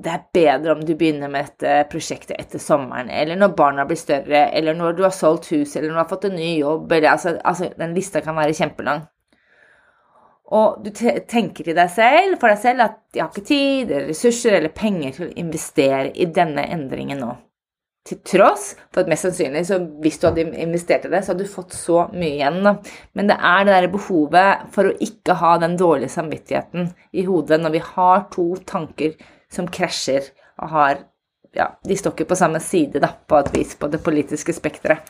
det 0.00 0.12
er 0.14 0.22
bedre 0.32 0.72
om 0.72 0.82
du 0.84 0.94
begynner 0.96 1.28
med 1.28 1.50
dette 1.50 1.88
prosjektet 1.92 2.38
etter 2.40 2.62
sommeren, 2.62 3.10
eller 3.12 3.36
når 3.36 3.56
barna 3.56 3.84
blir 3.88 3.98
større, 4.00 4.46
eller 4.56 4.76
når 4.76 4.96
du 4.96 5.02
har 5.04 5.12
solgt 5.12 5.50
hus, 5.52 5.74
eller 5.76 5.90
når 5.90 5.98
du 5.98 6.02
har 6.02 6.12
fått 6.12 6.28
en 6.30 6.38
ny 6.40 6.52
jobb, 6.60 6.92
eller 6.92 7.10
altså, 7.10 7.34
altså 7.44 7.68
Den 7.76 7.92
lista 7.96 8.22
kan 8.24 8.38
være 8.38 8.56
kjempelang. 8.56 9.04
Og 10.56 10.80
du 10.82 10.90
tenker 10.90 11.68
til 11.68 11.76
deg 11.76 11.92
selv, 11.94 12.38
for 12.40 12.50
deg 12.50 12.58
selv 12.58 12.86
at 12.86 12.96
'jeg 13.14 13.22
har 13.22 13.30
ikke 13.30 13.46
tid, 13.46 13.90
eller 13.90 14.08
ressurser 14.08 14.56
eller 14.56 14.72
penger 14.74 15.12
til 15.12 15.28
å 15.28 15.36
investere 15.36 16.10
i 16.16 16.24
denne 16.24 16.64
endringen 16.64 17.20
nå'. 17.20 17.36
Til 18.08 18.16
tross 18.24 18.70
for 18.88 19.02
at 19.02 19.10
mest 19.12 19.26
sannsynlig, 19.26 19.66
så 19.68 19.76
hvis 20.00 20.16
du 20.18 20.26
hadde 20.30 20.46
investert 20.62 21.04
i 21.04 21.10
det, 21.12 21.20
så 21.20 21.34
hadde 21.34 21.44
du 21.44 21.52
fått 21.52 21.74
så 21.76 22.06
mye 22.14 22.38
igjen. 22.38 22.62
Da. 22.64 22.72
Men 23.18 23.28
det 23.28 23.36
er 23.36 23.66
det 23.66 23.74
der 23.76 23.90
behovet 23.92 24.64
for 24.74 24.88
å 24.88 24.96
ikke 25.04 25.36
ha 25.42 25.52
den 25.60 25.76
dårlige 25.80 26.12
samvittigheten 26.14 26.88
i 27.12 27.26
hodet 27.28 27.60
når 27.60 27.76
vi 27.76 27.84
har 27.90 28.24
to 28.32 28.46
tanker 28.66 29.18
som 29.52 29.68
krasjer 29.68 30.32
og 30.62 30.76
har 30.76 31.06
Ja, 31.50 31.64
de 31.82 31.96
står 31.98 32.12
ikke 32.14 32.28
på 32.30 32.36
samme 32.38 32.60
side, 32.62 33.00
da, 33.02 33.08
på 33.10 33.34
et 33.40 33.48
vis, 33.50 33.72
på 33.74 33.88
det 33.90 33.98
politiske 34.06 34.54
spekteret. 34.54 35.02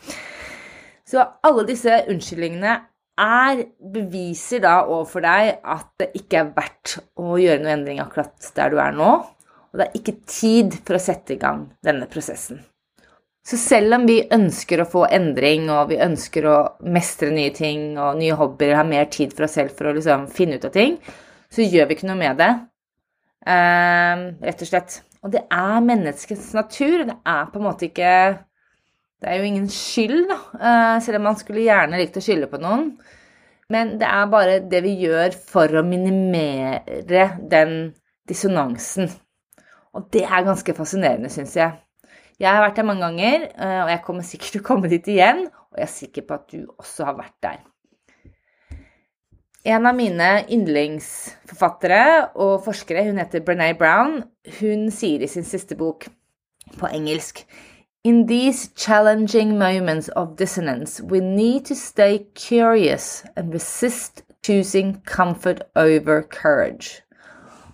Så 1.05 1.21
alle 1.45 1.67
disse 1.69 1.99
unnskyldningene 2.09 2.79
er 3.21 3.61
beviser 3.93 4.63
da 4.65 4.79
overfor 4.87 5.21
deg 5.27 5.59
at 5.61 5.91
det 6.01 6.09
ikke 6.17 6.41
er 6.41 6.55
verdt 6.57 6.97
å 7.21 7.37
gjøre 7.37 7.61
noe 7.61 7.75
endring 7.75 8.01
akkurat 8.01 8.49
der 8.57 8.73
du 8.73 8.81
er 8.81 8.97
nå. 8.97 9.11
Og 9.71 9.79
det 9.79 9.87
er 9.87 10.01
ikke 10.01 10.17
tid 10.25 10.81
for 10.81 10.97
å 10.97 11.03
sette 11.03 11.37
i 11.37 11.41
gang 11.43 11.67
denne 11.85 12.09
prosessen. 12.11 12.65
Så 13.51 13.59
selv 13.59 13.97
om 13.97 14.05
vi 14.07 14.21
ønsker 14.31 14.79
å 14.79 14.87
få 14.87 15.09
endring, 15.11 15.65
og 15.75 15.89
vi 15.91 15.97
ønsker 15.99 16.45
å 16.47 16.59
mestre 16.87 17.33
nye 17.35 17.51
ting 17.51 17.97
og 17.99 18.21
nye 18.21 18.37
hobbyer, 18.39 18.77
ha 18.79 18.85
mer 18.87 19.09
tid 19.11 19.33
for 19.35 19.49
oss 19.49 19.57
selv 19.59 19.75
for 19.75 19.91
å 19.91 19.95
liksom 19.97 20.29
finne 20.31 20.61
ut 20.61 20.67
av 20.69 20.75
ting, 20.77 20.95
så 21.51 21.67
gjør 21.67 21.89
vi 21.91 21.97
ikke 21.97 22.07
noe 22.07 22.21
med 22.21 22.39
det. 22.39 22.51
Uh, 23.43 24.39
rett 24.47 24.63
og 24.63 24.71
slett. 24.71 25.01
Og 25.25 25.35
det 25.35 25.43
er 25.51 25.83
menneskets 25.83 26.53
natur. 26.55 27.03
Det 27.09 27.19
er 27.27 27.51
på 27.51 27.59
en 27.59 27.67
måte 27.67 27.89
ikke 27.89 28.15
Det 29.21 29.29
er 29.29 29.37
jo 29.37 29.49
ingen 29.51 29.67
skyld, 29.69 30.31
da, 30.31 30.39
uh, 30.55 30.95
selv 31.05 31.19
om 31.19 31.27
man 31.29 31.37
skulle 31.37 31.67
gjerne 31.67 31.99
likt 32.01 32.17
å 32.17 32.23
skylde 32.25 32.47
på 32.49 32.63
noen. 32.63 32.87
Men 33.69 33.97
det 34.01 34.07
er 34.09 34.31
bare 34.31 34.61
det 34.63 34.81
vi 34.87 34.95
gjør 35.03 35.35
for 35.51 35.75
å 35.77 35.83
minimere 35.85 37.27
den 37.51 37.75
dissonansen. 38.31 39.11
Og 39.93 40.07
det 40.15 40.23
er 40.25 40.47
ganske 40.47 40.79
fascinerende, 40.79 41.29
syns 41.35 41.59
jeg. 41.59 41.75
Jeg 42.41 42.57
har 42.57 42.63
vært 42.65 42.79
der 42.81 42.89
mange 42.89 43.05
ganger, 43.05 43.43
eh, 43.53 43.81
og 43.85 43.91
jeg 43.93 44.03
kommer 44.07 44.25
sikkert 44.25 44.55
til 44.55 44.63
å 44.63 44.69
komme 44.71 44.89
dit 44.89 45.09
igjen. 45.13 45.45
Og 45.71 45.79
jeg 45.79 45.87
er 45.87 45.93
sikker 45.93 46.25
på 46.27 46.39
at 46.39 46.47
du 46.53 46.63
også 46.81 47.05
har 47.11 47.19
vært 47.19 47.37
der. 47.45 47.59
En 49.69 49.85
av 49.85 49.93
mine 49.93 50.29
yndlingsforfattere 50.49 52.31
og 52.41 52.63
forskere, 52.65 53.05
hun 53.05 53.21
heter 53.21 53.45
Brené 53.45 53.75
Brown, 53.77 54.23
hun 54.61 54.89
sier 54.91 55.21
i 55.21 55.29
sin 55.29 55.45
siste 55.45 55.77
bok 55.77 56.09
på 56.81 56.89
engelsk 56.89 57.45
In 58.03 58.27
these 58.27 58.71
challenging 58.75 59.59
moments 59.59 60.09
of 60.17 60.37
dissonance, 60.37 61.03
we 61.03 61.21
need 61.21 61.67
to 61.67 61.75
stay 61.75 62.25
curious 62.35 63.23
and 63.37 63.53
resist 63.53 64.23
choosing 64.43 65.03
comfort 65.05 65.61
over 65.77 66.23
courage. 66.23 67.03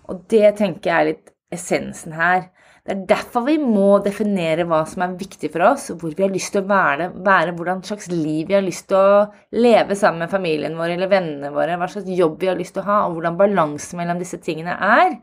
Og 0.03 0.25
det 0.29 0.57
tenker 0.57 0.91
jeg 0.91 0.99
er 0.99 1.07
litt 1.13 1.31
essensen 1.55 2.11
her. 2.11 2.49
Det 2.87 2.93
er 2.93 3.07
derfor 3.09 3.43
vi 3.43 3.57
må 3.59 3.97
definere 3.99 4.63
hva 4.63 4.77
som 4.87 5.01
er 5.03 5.17
viktig 5.19 5.49
for 5.51 5.65
oss, 5.73 5.89
hvor 5.99 6.13
vi 6.15 6.23
har 6.23 6.31
lyst 6.31 6.53
til 6.55 6.61
å 6.61 6.69
være, 6.69 7.09
være 7.19 7.51
hvordan 7.57 7.81
slags 7.83 8.05
liv 8.07 8.47
vi 8.47 8.55
har 8.55 8.63
lyst 8.63 8.85
til 8.87 8.95
å 8.95 9.25
leve 9.59 9.97
sammen 9.99 10.23
med 10.23 10.31
familien 10.31 10.77
vår 10.79 10.93
eller 10.93 11.11
vennene 11.11 11.51
våre, 11.51 11.75
hva 11.75 11.89
slags 11.91 12.07
jobb 12.15 12.37
vi 12.39 12.47
har 12.47 12.55
lyst 12.55 12.77
til 12.77 12.85
å 12.85 12.87
ha, 12.87 12.99
og 13.03 13.17
hvordan 13.17 13.35
balansen 13.41 13.99
mellom 13.99 14.21
disse 14.21 14.39
tingene 14.39 14.77
er. 14.87 15.17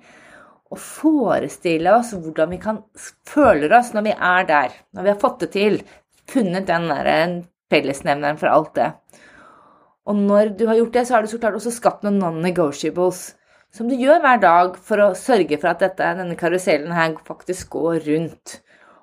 Og 0.68 0.76
forestille 0.76 1.94
oss 1.96 2.12
hvordan 2.12 2.52
vi 2.52 2.58
kan 2.60 2.82
føle 3.32 3.72
oss 3.78 3.94
når 3.96 4.10
vi 4.10 4.14
er 4.28 4.50
der, 4.52 4.76
når 4.92 5.08
vi 5.08 5.12
har 5.14 5.22
fått 5.24 5.46
det 5.46 5.50
til, 5.56 5.78
funnet 6.28 6.68
den 6.68 6.90
der 6.92 7.38
fellesnevneren 7.72 8.42
for 8.44 8.52
alt 8.52 8.74
det. 8.76 8.90
Og 10.04 10.20
når 10.20 10.52
du 10.58 10.66
har 10.68 10.76
gjort 10.82 11.00
det, 11.00 11.06
så 11.08 11.16
har 11.16 11.24
du 11.24 11.32
så 11.32 11.40
klart 11.40 11.56
også 11.56 11.72
skapt 11.72 12.04
noen 12.04 12.20
non-negotiables 12.20 13.30
som 13.74 13.88
du 13.90 13.96
gjør 13.98 14.22
hver 14.22 14.40
dag 14.42 14.76
for 14.86 15.02
å 15.02 15.14
sørge 15.18 15.58
for 15.58 15.72
at 15.72 15.82
dette, 15.82 16.12
denne 16.20 16.36
karusellen 16.38 16.94
her 16.94 17.16
faktisk 17.26 17.72
går 17.74 18.04
rundt. 18.06 18.60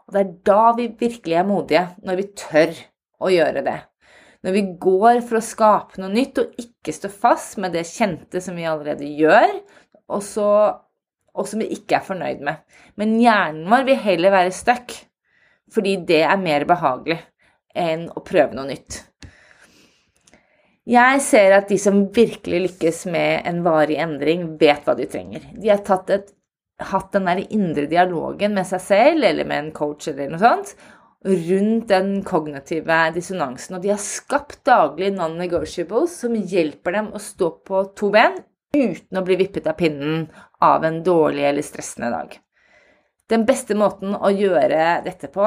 Og 0.08 0.16
det 0.16 0.22
er 0.22 0.32
da 0.48 0.62
vi 0.78 0.88
virkelig 1.00 1.38
er 1.42 1.48
modige, 1.48 1.84
når 2.08 2.22
vi 2.22 2.28
tør 2.40 2.72
å 3.22 3.32
gjøre 3.34 3.66
det. 3.66 3.78
Når 4.42 4.56
vi 4.56 4.63
går 4.82 5.20
for 5.28 5.38
å 5.38 5.44
skape 5.46 6.01
noe 6.01 6.10
nytt 6.13 6.40
og 6.42 6.56
ikke 6.62 6.96
stå 6.96 7.12
fast 7.12 7.60
med 7.62 7.75
det 7.75 7.84
kjente 7.90 8.42
som 8.42 8.56
vi 8.58 8.66
allerede 8.66 9.12
gjør, 9.20 9.60
og, 10.12 10.24
så, 10.25 10.48
og 11.36 11.48
som 11.48 11.62
vi 11.62 11.70
ikke 11.75 12.00
er 12.00 12.08
fornøyd 12.08 12.42
med. 12.48 12.63
Men 13.00 13.20
hjernen 13.22 13.68
vår 13.72 13.86
vil 13.92 14.01
heller 14.08 14.34
være 14.34 14.56
stuck, 14.56 14.96
fordi 15.72 16.00
det 16.08 16.24
er 16.25 16.42
mer 16.42 16.66
behagelig 16.68 17.20
enn 17.78 18.08
å 18.16 18.24
prøve 18.24 18.56
noe 18.56 18.72
nytt. 18.72 19.04
Jeg 20.90 21.22
ser 21.22 21.54
at 21.54 21.70
de 21.70 21.78
som 21.78 22.08
virkelig 22.14 22.62
lykkes 22.66 23.04
med 23.14 23.46
en 23.50 23.62
varig 23.66 24.00
endring, 24.02 24.48
vet 24.62 24.88
hva 24.88 24.96
de 24.98 25.06
trenger. 25.10 25.44
De 25.54 25.70
har 25.70 25.84
et, 26.16 26.32
hatt 26.92 27.12
den 27.14 27.30
der 27.30 27.44
indre 27.54 27.86
dialogen 27.86 28.56
med 28.58 28.66
seg 28.66 28.82
selv 28.82 29.28
eller 29.28 29.46
med 29.46 29.68
en 29.68 29.76
coach 29.76 30.10
eller 30.10 30.32
noe 30.34 30.42
sånt 30.42 30.74
rundt 31.22 31.88
den 31.92 32.24
kognitive 32.26 32.98
dissonansen. 33.14 33.78
Og 33.78 33.84
de 33.84 33.92
har 33.94 34.02
skapt 34.02 34.64
daglig 34.66 35.12
non-negotiables 35.14 36.16
som 36.24 36.36
hjelper 36.36 36.98
dem 36.98 37.12
å 37.14 37.22
stå 37.22 37.52
på 37.68 37.84
to 37.98 38.10
ben 38.14 38.40
uten 38.74 39.20
å 39.20 39.26
bli 39.28 39.38
vippet 39.42 39.68
av 39.68 39.78
pinnen 39.78 40.26
av 40.64 40.86
en 40.88 41.02
dårlig 41.06 41.46
eller 41.50 41.66
stressende 41.66 42.12
dag. 42.14 42.38
Den 43.30 43.46
beste 43.48 43.78
måten 43.80 44.16
å 44.16 44.32
gjøre 44.34 45.02
dette 45.06 45.30
på, 45.32 45.46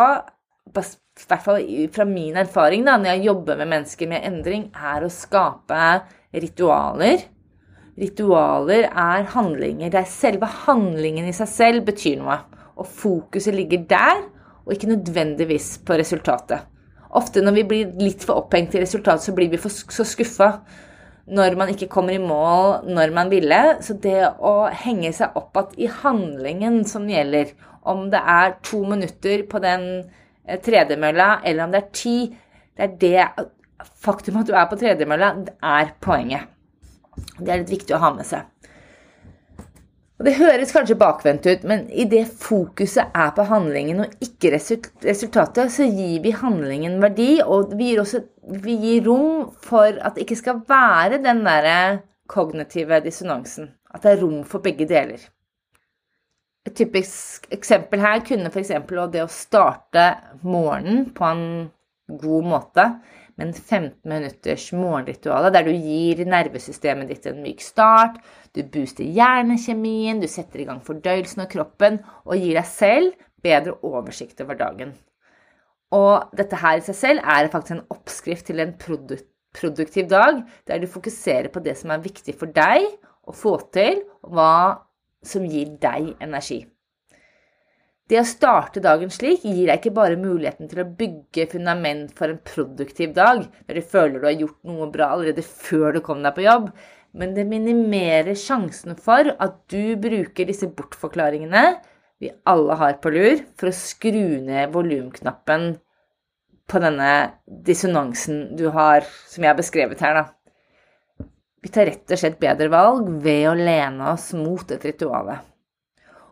i 1.14 1.26
hvert 1.30 1.44
fall 1.44 1.62
fra 1.94 2.04
min 2.08 2.36
erfaring 2.36 2.82
da, 2.86 2.96
når 2.98 3.14
jeg 3.14 3.26
jobber 3.28 3.58
med 3.60 3.70
mennesker 3.70 4.10
med 4.10 4.26
endring, 4.26 4.66
er 4.74 5.04
å 5.06 5.12
skape 5.12 5.82
ritualer. 6.34 7.22
Ritualer 8.00 8.88
er 8.90 9.28
handlinger 9.36 9.92
der 9.94 10.08
selve 10.10 10.48
handlingen 10.64 11.28
i 11.30 11.36
seg 11.36 11.50
selv 11.50 11.84
betyr 11.86 12.18
noe. 12.18 12.40
Og 12.74 12.88
fokuset 12.90 13.54
ligger 13.54 13.84
der, 13.92 14.24
og 14.64 14.74
ikke 14.74 14.90
nødvendigvis 14.90 15.76
på 15.86 15.94
resultatet. 16.00 16.66
Ofte 17.14 17.44
når 17.44 17.60
vi 17.60 17.64
blir 17.70 17.92
litt 18.00 18.24
for 18.26 18.42
opphengt 18.42 18.74
i 18.74 18.82
resultatet, 18.82 19.28
så 19.28 19.36
blir 19.36 19.52
vi 19.52 19.60
for, 19.60 19.70
så 19.70 20.06
skuffa 20.08 20.50
når 21.30 21.54
man 21.56 21.70
ikke 21.72 21.88
kommer 21.92 22.16
i 22.16 22.20
mål 22.20 22.90
når 22.90 23.14
man 23.14 23.30
ville. 23.30 23.60
Så 23.86 23.94
det 24.02 24.18
å 24.42 24.66
henge 24.82 25.14
seg 25.14 25.38
opp 25.38 25.54
at 25.62 25.78
i 25.78 25.86
handlingen 26.02 26.82
som 26.88 27.06
gjelder, 27.08 27.54
om 27.86 28.08
det 28.10 28.18
er 28.18 28.58
to 28.66 28.82
minutter 28.88 29.46
på 29.46 29.62
den 29.62 29.86
tredemølla, 30.64 31.40
eller 31.44 31.64
om 31.64 31.74
det 31.74 31.82
er 31.82 31.92
ti. 31.94 32.16
Det 32.74 32.88
er 32.88 32.96
det 33.00 33.48
faktum 34.02 34.40
at 34.40 34.48
du 34.48 34.54
er 34.56 34.66
på 34.70 34.78
tredemølla, 34.80 35.34
er 35.62 35.94
poenget. 36.04 36.50
Det 37.38 37.48
er 37.48 37.62
litt 37.62 37.72
viktig 37.76 37.94
å 37.94 38.02
ha 38.02 38.10
med 38.16 38.26
seg. 38.26 38.50
Og 40.14 40.28
Det 40.28 40.36
høres 40.38 40.70
kanskje 40.72 40.94
bakvendt 40.98 41.46
ut, 41.46 41.64
men 41.66 41.88
idet 41.90 42.28
fokuset 42.38 43.10
er 43.18 43.32
på 43.34 43.46
handlingen 43.48 44.04
og 44.04 44.12
ikke 44.22 44.52
resultatet, 44.54 45.72
så 45.74 45.88
gir 45.88 46.22
vi 46.22 46.34
handlingen 46.38 47.00
verdi, 47.02 47.42
og 47.42 47.74
vi 47.74 47.90
gir, 47.90 48.02
også, 48.04 48.22
vi 48.62 48.76
gir 48.78 49.08
rom 49.08 49.48
for 49.66 49.90
at 49.90 50.14
det 50.14 50.24
ikke 50.24 50.38
skal 50.38 50.62
være 50.70 51.18
den 51.24 51.42
derre 51.46 52.04
kognitive 52.30 53.02
dissonansen. 53.02 53.72
At 53.90 54.06
det 54.06 54.14
er 54.14 54.22
rom 54.22 54.44
for 54.46 54.62
begge 54.62 54.86
deler. 54.90 55.18
Et 56.64 56.72
typisk 56.72 57.48
eksempel 57.52 58.00
her 58.00 58.22
kunne 58.24 58.48
f.eks. 58.48 58.72
det 59.12 59.24
å 59.24 59.30
starte 59.32 60.04
morgenen 60.42 61.10
på 61.16 61.26
en 61.28 61.44
god 62.08 62.48
måte 62.48 62.86
med 63.34 63.48
en 63.48 63.54
15 63.54 64.08
minutters 64.08 64.68
morgenritual 64.76 65.50
der 65.52 65.66
du 65.66 65.72
gir 65.72 66.22
nervesystemet 66.28 67.10
ditt 67.10 67.26
en 67.28 67.42
myk 67.44 67.60
start, 67.64 68.20
du 68.54 68.62
booster 68.62 69.04
hjernekjemien, 69.04 70.22
du 70.22 70.28
setter 70.30 70.62
i 70.62 70.68
gang 70.68 70.80
fordøyelsen 70.84 71.44
av 71.44 71.50
kroppen 71.52 71.98
og 72.24 72.38
gir 72.38 72.56
deg 72.56 72.68
selv 72.70 73.26
bedre 73.44 73.76
oversikt 73.84 74.40
over 74.44 74.56
dagen. 74.56 74.94
Og 75.94 76.30
dette 76.38 76.58
her 76.58 76.80
i 76.80 76.86
seg 76.86 76.96
selv 76.96 77.28
er 77.28 77.50
faktisk 77.52 77.76
en 77.76 77.86
oppskrift 77.92 78.48
til 78.48 78.62
en 78.62 78.72
produktiv 78.80 80.08
dag, 80.10 80.40
der 80.66 80.80
du 80.80 80.88
fokuserer 80.90 81.50
på 81.52 81.62
det 81.62 81.76
som 81.78 81.92
er 81.92 82.02
viktig 82.04 82.34
for 82.40 82.50
deg 82.54 82.88
å 83.24 83.34
få 83.36 83.58
til, 83.74 84.00
og 84.24 84.38
hva 84.38 84.54
som 85.26 85.44
gir 85.48 85.74
deg 85.82 86.14
energi. 86.22 86.62
Det 88.04 88.18
å 88.20 88.26
starte 88.28 88.82
dagen 88.84 89.08
slik 89.08 89.46
gir 89.46 89.64
deg 89.64 89.78
ikke 89.78 89.94
bare 89.96 90.20
muligheten 90.20 90.68
til 90.68 90.82
å 90.82 90.90
bygge 90.98 91.46
fundament 91.54 92.10
for 92.18 92.28
en 92.28 92.42
produktiv 92.44 93.14
dag, 93.16 93.46
når 93.64 93.78
du 93.78 93.88
føler 93.94 94.18
du 94.18 94.26
har 94.28 94.36
gjort 94.42 94.58
noe 94.68 94.90
bra 94.92 95.08
allerede 95.14 95.44
før 95.46 95.96
du 95.96 96.02
kom 96.04 96.20
deg 96.24 96.36
på 96.36 96.44
jobb, 96.44 96.68
men 97.16 97.32
det 97.32 97.46
minimerer 97.48 98.36
sjansen 98.36 98.98
for 99.00 99.32
at 99.32 99.56
du 99.72 99.96
bruker 100.02 100.50
disse 100.50 100.68
bortforklaringene 100.68 101.64
vi 102.20 102.30
alle 102.48 102.76
har 102.80 102.98
på 103.02 103.12
lur, 103.14 103.40
for 103.56 103.70
å 103.70 103.76
skru 103.76 104.40
ned 104.44 104.72
volumknappen 104.74 105.74
på 106.70 106.80
denne 106.80 107.10
dissonansen 107.46 108.54
du 108.58 108.68
har, 108.74 109.04
som 109.28 109.44
jeg 109.44 109.52
har 109.52 109.58
beskrevet 109.58 110.04
her, 110.04 110.20
da. 110.20 110.24
Vi 111.64 111.72
tar 111.72 111.88
rett 111.88 112.12
og 112.12 112.20
slett 112.20 112.36
bedre 112.42 112.68
valg 112.68 113.08
ved 113.24 113.46
å 113.48 113.56
lene 113.56 114.10
oss 114.12 114.34
mot 114.36 114.68
et 114.74 114.82
ritual. 114.84 115.30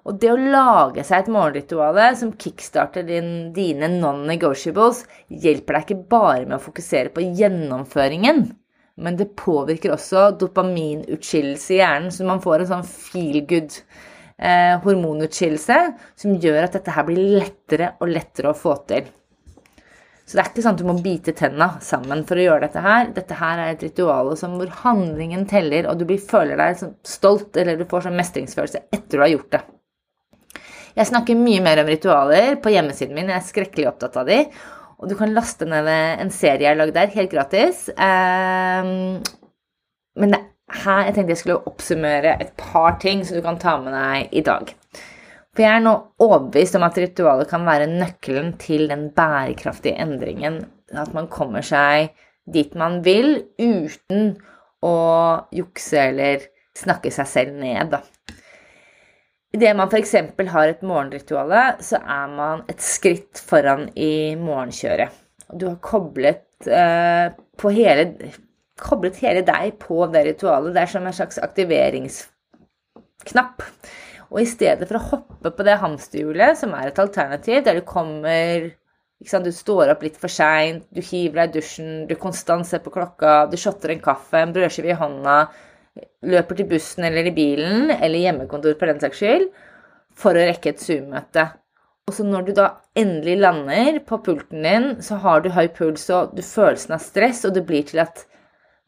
Og 0.02 0.18
det 0.20 0.32
å 0.32 0.36
lage 0.36 1.04
seg 1.06 1.22
et 1.22 1.30
morgenritual 1.32 2.00
som 2.18 2.34
kickstarter 2.36 3.06
din, 3.06 3.30
dine 3.56 3.88
non-negotiables, 3.94 5.04
hjelper 5.30 5.78
deg 5.78 5.86
ikke 5.86 6.10
bare 6.10 6.44
med 6.44 6.58
å 6.58 6.64
fokusere 6.64 7.14
på 7.14 7.24
gjennomføringen, 7.38 8.44
men 9.00 9.16
det 9.16 9.30
påvirker 9.40 9.94
også 9.94 10.32
dopaminutskillelse 10.42 11.76
i 11.78 11.80
hjernen, 11.80 12.12
så 12.12 12.26
man 12.28 12.42
får 12.44 12.64
en 12.66 12.72
sånn 12.74 12.88
feel 12.90 13.40
good 13.48 13.72
eh, 14.36 14.76
hormonutskillelse 14.84 15.78
som 16.18 16.36
gjør 16.42 16.66
at 16.66 16.76
dette 16.76 16.92
her 16.92 17.08
blir 17.08 17.38
lettere 17.38 17.94
og 18.02 18.12
lettere 18.12 18.52
å 18.52 18.58
få 18.58 18.76
til. 18.90 19.08
Så 20.32 20.38
det 20.38 20.46
er 20.46 20.48
ikke 20.48 20.62
sånn 20.64 20.76
at 20.78 20.80
du 20.80 20.86
må 20.88 20.94
bite 21.04 21.32
tenna 21.36 21.66
sammen 21.84 22.22
for 22.24 22.40
å 22.40 22.44
gjøre 22.46 22.64
dette 22.64 22.80
her. 22.80 23.10
Dette 23.12 23.36
her 23.36 23.58
er 23.60 23.74
et 23.74 23.82
ritual 23.84 24.30
hvor 24.32 24.70
handlingen 24.80 25.42
teller, 25.50 25.84
og 25.90 25.98
du 26.00 26.06
blir, 26.08 26.22
føler 26.24 26.56
deg 26.56 26.86
stolt 27.04 27.58
eller 27.60 27.76
du 27.76 27.84
får 27.90 28.06
sånn 28.06 28.16
mestringsfølelse 28.16 28.80
etter 28.96 29.12
du 29.12 29.20
har 29.20 29.28
gjort 29.34 29.50
det. 29.52 29.60
Jeg 30.96 31.10
snakker 31.10 31.36
mye 31.36 31.60
mer 31.66 31.82
om 31.82 31.90
ritualer 31.92 32.56
på 32.64 32.72
hjemmesiden 32.72 33.12
min. 33.12 33.28
Jeg 33.28 33.42
er 33.42 33.44
skrekkelig 33.50 33.90
opptatt 33.90 34.16
av 34.22 34.32
de. 34.32 34.38
Og 35.04 35.12
du 35.12 35.18
kan 35.20 35.36
laste 35.36 35.68
ned 35.68 35.92
en 35.92 36.32
serie 36.32 36.64
jeg 36.64 36.70
har 36.70 36.80
lagd 36.80 36.96
der, 36.96 37.12
helt 37.12 37.36
gratis. 37.36 37.84
Um, 37.92 39.20
men 40.16 40.40
her 40.80 41.10
jeg 41.10 41.18
tenkte 41.18 41.36
jeg 41.36 41.42
skulle 41.42 41.60
oppsummere 41.68 42.38
et 42.40 42.56
par 42.56 42.96
ting 43.04 43.20
som 43.20 43.36
du 43.36 43.44
kan 43.44 43.60
ta 43.60 43.76
med 43.84 43.92
deg 43.98 44.32
i 44.40 44.46
dag. 44.48 44.72
For 45.52 45.66
jeg 45.66 45.76
er 45.76 45.82
nå 45.85 45.92
overbevist 46.25 46.78
om 46.78 46.87
at 46.87 46.97
ritualet 46.97 47.50
kan 47.50 47.66
være 47.68 47.90
nøkkelen 47.90 48.54
til 48.61 48.87
den 48.88 49.11
bærekraftige 49.12 49.99
endringen. 50.00 50.62
At 50.97 51.12
man 51.16 51.28
kommer 51.32 51.64
seg 51.64 52.14
dit 52.52 52.75
man 52.75 53.04
vil 53.04 53.44
uten 53.61 54.32
å 54.82 54.94
jukse 55.54 56.00
eller 56.09 56.40
snakke 56.76 57.11
seg 57.14 57.26
selv 57.28 57.52
ned, 57.61 57.92
da. 57.92 58.00
Idet 59.52 59.76
man 59.76 59.88
f.eks. 59.92 60.14
har 60.49 60.68
et 60.71 60.82
morgenritual, 60.87 61.52
så 61.85 61.97
er 62.00 62.26
man 62.32 62.62
et 62.73 62.80
skritt 62.82 63.37
foran 63.37 63.90
i 63.92 64.32
morgenkjøret. 64.40 65.12
Du 65.52 65.68
har 65.68 65.76
koblet, 65.85 66.49
eh, 66.64 67.28
hele, 67.76 68.32
koblet 68.80 69.21
hele 69.21 69.44
deg 69.44 69.76
på 69.82 70.06
det 70.09 70.25
ritualet. 70.30 70.73
Det 70.73 70.82
er 70.82 70.88
som 70.94 71.06
en 71.06 71.18
slags 71.18 71.38
aktiveringsknapp. 71.44 73.56
Og 74.32 74.40
i 74.40 74.48
stedet 74.48 74.88
for 74.88 74.96
å 74.96 75.06
hoppe 75.10 75.52
på 75.52 75.64
det 75.66 75.76
hamsterhjulet, 75.82 76.56
som 76.56 76.72
er 76.76 76.88
et 76.88 77.00
alternativ, 77.02 77.60
der 77.66 77.80
du 77.80 77.84
kommer 77.86 78.70
Du 79.22 79.52
står 79.54 79.92
opp 79.92 80.00
litt 80.02 80.16
for 80.18 80.32
seint, 80.32 80.82
du 80.90 80.98
hiver 80.98 81.44
deg 81.44 81.52
i 81.52 81.60
dusjen, 81.60 81.90
du 82.08 82.16
konstant 82.18 82.66
ser 82.66 82.80
på 82.82 82.90
klokka, 82.90 83.46
du 83.46 83.54
shotter 83.60 83.92
en 83.92 84.00
kaffe, 84.02 84.40
en 84.40 84.54
brødskive 84.56 84.90
i 84.90 84.96
hånda 84.98 85.36
løper 86.26 86.58
til 86.58 86.66
bussen 86.72 87.06
eller 87.06 87.28
i 87.28 87.34
bilen, 87.36 87.92
eller 87.92 88.18
hjemmekontor 88.18 88.74
på 88.80 88.88
den 88.88 88.98
saks 89.02 89.20
skyld, 89.20 89.48
for 90.18 90.34
å 90.34 90.46
rekke 90.48 90.72
et 90.72 90.82
Zoom-møte. 90.82 91.44
Og 92.08 92.16
så 92.16 92.26
når 92.26 92.48
du 92.48 92.52
da 92.56 92.66
endelig 92.98 93.36
lander 93.38 94.00
på 94.08 94.18
pulten 94.26 94.66
din, 94.66 94.88
så 95.06 95.20
har 95.22 95.44
du 95.44 95.52
høy 95.54 95.68
puls 95.76 96.08
og 96.10 96.34
du 96.34 96.42
følelsen 96.42 96.96
av 96.96 97.04
stress, 97.04 97.44
og 97.46 97.54
det 97.54 97.62
blir 97.68 97.86
til 97.86 98.02
at 98.02 98.24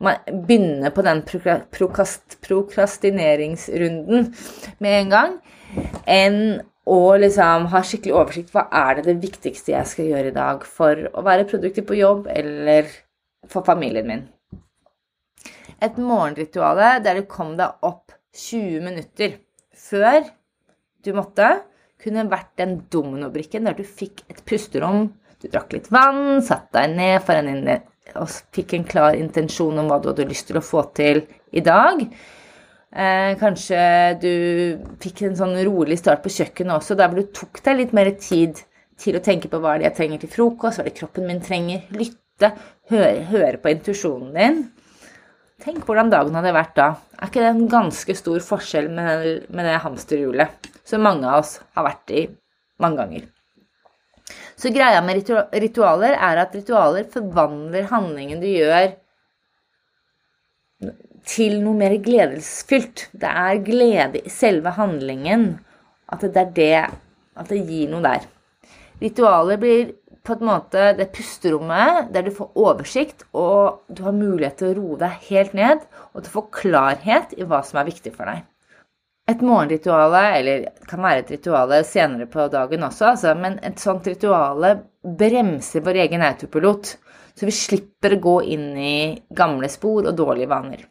man 0.03 0.21
begynner 0.47 0.91
på 0.95 1.05
den 1.07 1.23
prokrast, 1.25 2.39
prokrastineringsrunden 2.45 4.31
med 4.83 5.01
en 5.01 5.13
gang, 5.13 5.35
enn 6.07 6.41
å 6.85 7.01
liksom 7.17 7.71
ha 7.73 7.81
skikkelig 7.87 8.17
oversikt. 8.19 8.53
Hva 8.53 8.67
er 8.69 8.99
det 8.99 9.07
det 9.09 9.19
viktigste 9.23 9.73
jeg 9.73 9.89
skal 9.89 10.11
gjøre 10.11 10.33
i 10.33 10.37
dag 10.37 10.67
for 10.69 11.07
å 11.15 11.25
være 11.25 11.49
produktiv 11.49 11.89
på 11.89 12.01
jobb 12.03 12.29
eller 12.33 12.91
for 13.49 13.65
familien 13.65 14.09
min? 14.09 14.25
et 15.85 15.99
morgenritual 16.01 16.81
der 17.05 17.19
du 17.19 17.27
kom 17.31 17.55
deg 17.59 17.85
opp 17.87 18.15
20 18.35 18.85
minutter 18.85 19.39
før 19.75 20.25
du 21.05 21.13
måtte, 21.17 21.49
kunne 22.01 22.27
vært 22.31 22.55
den 22.61 22.79
dominobrikken 22.93 23.69
der 23.69 23.77
du 23.77 23.85
fikk 23.85 24.25
et 24.33 24.41
pusterom, 24.49 25.11
du 25.41 25.49
drakk 25.53 25.75
litt 25.77 25.91
vann, 25.93 26.41
satte 26.45 26.79
deg 26.79 26.95
ned 26.97 27.25
foran 27.25 27.51
din 27.51 27.65
og 28.15 28.31
fikk 28.55 28.77
en 28.77 28.87
klar 28.89 29.17
intensjon 29.19 29.79
om 29.81 29.89
hva 29.91 30.01
du 30.03 30.11
hadde 30.11 30.29
lyst 30.29 30.49
til 30.51 30.61
å 30.61 30.65
få 30.65 30.85
til 30.97 31.23
i 31.55 31.63
dag. 31.65 32.05
Eh, 32.95 33.33
kanskje 33.41 33.81
du 34.23 34.35
fikk 35.03 35.25
en 35.27 35.39
sånn 35.39 35.57
rolig 35.67 35.99
start 35.99 36.23
på 36.23 36.31
kjøkkenet 36.31 36.77
også, 36.77 36.95
der 36.99 37.11
hvor 37.11 37.23
du 37.23 37.33
tok 37.35 37.59
deg 37.65 37.81
litt 37.81 37.97
mer 37.97 38.13
tid 38.21 38.61
til 39.01 39.19
å 39.19 39.25
tenke 39.25 39.51
på 39.51 39.59
hva 39.59 39.75
det 39.79 39.89
jeg 39.89 39.97
trenger 39.99 40.23
til 40.23 40.31
frokost, 40.31 40.79
hva 40.79 40.87
det 40.87 40.95
kroppen 40.95 41.27
min 41.27 41.43
trenger. 41.43 41.89
Lytte, 41.97 42.53
høre, 42.93 43.27
høre 43.33 43.59
på 43.59 43.73
intuisjonen 43.75 44.31
din. 44.37 44.63
Tenk 45.65 45.87
hvordan 45.89 46.13
dagen 46.13 46.39
hadde 46.39 46.55
vært 46.55 46.75
da. 46.79 46.89
Er 47.19 47.31
ikke 47.31 47.43
det 47.43 47.51
en 47.51 47.69
ganske 47.73 48.19
stor 48.19 48.43
forskjell 48.47 48.91
med, 48.95 49.29
med 49.49 49.71
det 49.71 49.79
hamsterhjulet 49.83 50.73
som 50.87 51.03
mange 51.03 51.27
av 51.27 51.43
oss 51.43 51.57
har 51.75 51.89
vært 51.89 52.15
i 52.15 52.27
mange 52.83 53.01
ganger? 53.01 53.34
Så 54.57 54.71
greia 54.75 55.01
med 55.03 55.25
ritualer 55.53 56.15
er 56.15 56.41
at 56.45 56.55
ritualer 56.55 57.09
forvandler 57.11 57.89
handlingen 57.91 58.43
du 58.43 58.49
gjør, 58.49 58.93
til 61.25 61.59
noe 61.65 61.79
mer 61.79 61.97
gledesfylt. 62.05 63.09
Det 63.17 63.31
er 63.31 63.63
glede 63.65 64.21
i 64.21 64.33
selve 64.33 64.75
handlingen. 64.77 65.55
At 66.13 66.27
det 66.27 66.37
er 66.37 66.55
det 66.59 66.85
At 67.35 67.49
det 67.51 67.65
gir 67.67 67.89
noe 67.91 68.05
der. 68.05 68.27
Ritualer 69.01 69.59
blir 69.59 69.89
på 70.25 70.37
en 70.37 70.47
måte 70.47 70.93
det 70.95 71.09
pusterommet 71.13 72.13
der 72.15 72.23
du 72.23 72.31
får 72.33 72.53
oversikt, 72.55 73.25
og 73.35 73.83
du 73.91 74.05
har 74.07 74.15
mulighet 74.15 74.61
til 74.61 74.71
å 74.71 74.77
roe 74.79 74.99
deg 75.01 75.27
helt 75.33 75.57
ned, 75.59 75.83
og 76.15 76.23
til 76.23 76.31
å 76.31 76.37
få 76.37 76.45
klarhet 76.61 77.35
i 77.35 77.43
hva 77.43 77.61
som 77.67 77.81
er 77.83 77.89
viktig 77.91 78.15
for 78.15 78.31
deg. 78.31 78.47
Et 79.27 79.41
morgenrituale, 79.41 80.21
eller 80.39 80.65
det 80.67 80.89
kan 80.89 81.01
være 81.01 81.23
et 81.23 81.31
rituale 81.39 81.79
senere 81.89 82.27
på 82.29 82.45
dagen 82.53 82.83
også, 82.85 83.15
altså, 83.15 83.33
men 83.39 83.57
et 83.65 83.81
sånt 83.81 84.05
rituale 84.11 84.75
bremser 85.01 85.85
vår 85.85 86.03
egen 86.03 86.25
autopilot, 86.27 86.91
så 87.35 87.49
vi 87.49 87.55
slipper 87.57 88.19
å 88.19 88.25
gå 88.27 88.35
inn 88.53 88.67
i 88.77 88.97
gamle 89.33 89.71
spor 89.73 90.05
og 90.05 90.19
dårlige 90.19 90.51
vaner. 90.51 90.85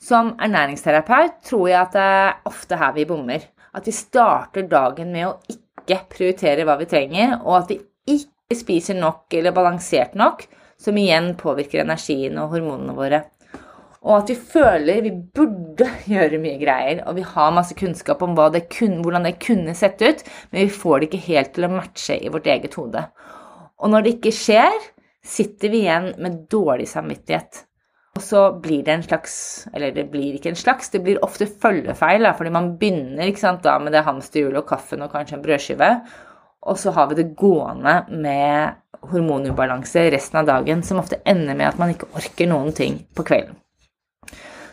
Som 0.00 0.34
ernæringsterapeut 0.42 1.42
tror 1.48 1.68
jeg 1.68 1.80
at 1.80 1.94
det 1.96 2.06
er 2.12 2.32
ofte 2.50 2.78
her 2.78 2.94
vi 2.94 3.06
bommer. 3.08 3.44
At 3.74 3.88
vi 3.88 3.94
starter 3.96 4.68
dagen 4.70 5.10
med 5.10 5.26
å 5.26 5.36
ikke 5.50 6.04
prioritere 6.12 6.66
hva 6.66 6.76
vi 6.78 6.88
trenger, 6.90 7.38
og 7.42 7.56
at 7.62 7.72
vi 7.72 7.80
ikke 8.14 8.58
spiser 8.58 8.98
nok 9.00 9.34
eller 9.34 9.54
balansert 9.56 10.14
nok, 10.18 10.44
som 10.78 10.98
igjen 11.00 11.32
påvirker 11.40 11.82
energien 11.82 12.38
og 12.38 12.52
hormonene 12.54 12.94
våre. 12.94 13.24
Og 14.04 14.18
at 14.18 14.30
vi 14.30 14.36
føler 14.36 15.04
vi 15.06 15.12
burde 15.36 15.88
gjøre 16.12 16.40
mye 16.42 16.58
greier, 16.60 17.02
og 17.08 17.16
vi 17.18 17.26
har 17.26 17.54
masse 17.56 17.76
kunnskap 17.78 18.22
om 18.24 18.36
det 18.52 18.66
kunne, 18.72 19.00
hvordan 19.02 19.28
det 19.28 19.38
kunne 19.42 19.76
sett 19.78 20.02
ut, 20.04 20.24
men 20.50 20.66
vi 20.66 20.80
får 20.80 20.98
det 21.00 21.10
ikke 21.10 21.26
helt 21.30 21.54
til 21.56 21.68
å 21.68 21.72
matche 21.72 22.18
i 22.20 22.32
vårt 22.32 22.48
eget 22.50 22.76
hode. 22.80 23.06
Og 23.80 23.90
når 23.90 24.04
det 24.04 24.16
ikke 24.18 24.34
skjer, 24.36 24.76
sitter 25.24 25.72
vi 25.72 25.86
igjen 25.86 26.12
med 26.20 26.44
dårlig 26.52 26.86
samvittighet. 26.90 27.64
Og 28.14 28.22
så 28.22 28.44
blir 28.62 28.84
det 28.86 28.92
en 28.92 29.02
slags 29.02 29.32
Eller 29.74 29.90
det 29.90 30.04
blir 30.12 30.36
ikke 30.36 30.52
en 30.52 30.58
slags, 30.58 30.92
det 30.92 31.00
blir 31.02 31.18
ofte 31.26 31.48
følgefeil, 31.48 32.22
da, 32.22 32.34
fordi 32.36 32.52
man 32.54 32.74
begynner 32.78 33.32
sant, 33.40 33.64
da, 33.64 33.78
med 33.82 33.96
det 33.96 34.04
hamsterhjulet 34.06 34.60
og 34.60 34.68
kaffen 34.68 35.02
og 35.02 35.10
kanskje 35.10 35.40
en 35.40 35.42
brødskive, 35.42 35.90
og 36.64 36.78
så 36.80 36.94
har 36.96 37.10
vi 37.10 37.18
det 37.18 37.32
gående 37.36 37.96
med 38.12 38.78
hormonubalanse 39.10 40.06
resten 40.14 40.40
av 40.40 40.48
dagen, 40.48 40.86
som 40.86 41.02
ofte 41.02 41.20
ender 41.28 41.58
med 41.58 41.72
at 41.72 41.80
man 41.80 41.92
ikke 41.92 42.08
orker 42.16 42.48
noen 42.48 42.72
ting 42.76 43.02
på 43.16 43.26
kvelden. 43.26 43.58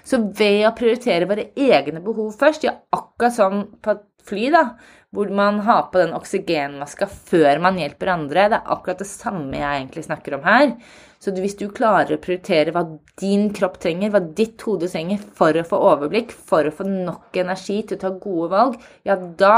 Så 0.08 0.18
ved 0.38 0.64
å 0.66 0.74
prioritere 0.78 1.28
våre 1.30 1.52
egne 1.56 2.02
behov 2.04 2.34
først, 2.40 2.66
ja, 2.66 2.74
akkurat 2.96 3.36
som 3.36 3.62
på 3.84 3.94
et 3.94 4.08
fly, 4.26 4.50
da, 4.54 4.64
hvor 5.12 5.30
man 5.36 5.60
har 5.66 5.90
på 5.92 6.00
den 6.02 6.14
oksygenmaska 6.16 7.08
før 7.12 7.60
man 7.64 7.80
hjelper 7.82 8.14
andre, 8.14 8.48
det 8.52 8.60
er 8.60 8.74
akkurat 8.76 9.02
det 9.02 9.10
samme 9.10 9.60
jeg 9.60 9.82
egentlig 9.82 10.06
snakker 10.08 10.38
om 10.38 10.46
her. 10.48 10.74
Så 11.22 11.34
hvis 11.38 11.58
du 11.60 11.68
klarer 11.70 12.16
å 12.16 12.22
prioritere 12.22 12.74
hva 12.74 12.86
din 13.22 13.50
kropp 13.54 13.78
trenger, 13.84 14.14
hva 14.14 14.24
ditt 14.40 14.62
hode 14.66 14.90
trenger 14.90 15.22
for 15.38 15.58
å 15.58 15.66
få 15.68 15.82
overblikk, 15.92 16.34
for 16.34 16.66
å 16.66 16.74
få 16.74 16.88
nok 16.88 17.38
energi 17.44 17.82
til 17.84 18.00
å 18.00 18.04
ta 18.06 18.14
gode 18.16 18.50
valg, 18.56 18.80
ja, 19.06 19.18
da 19.18 19.58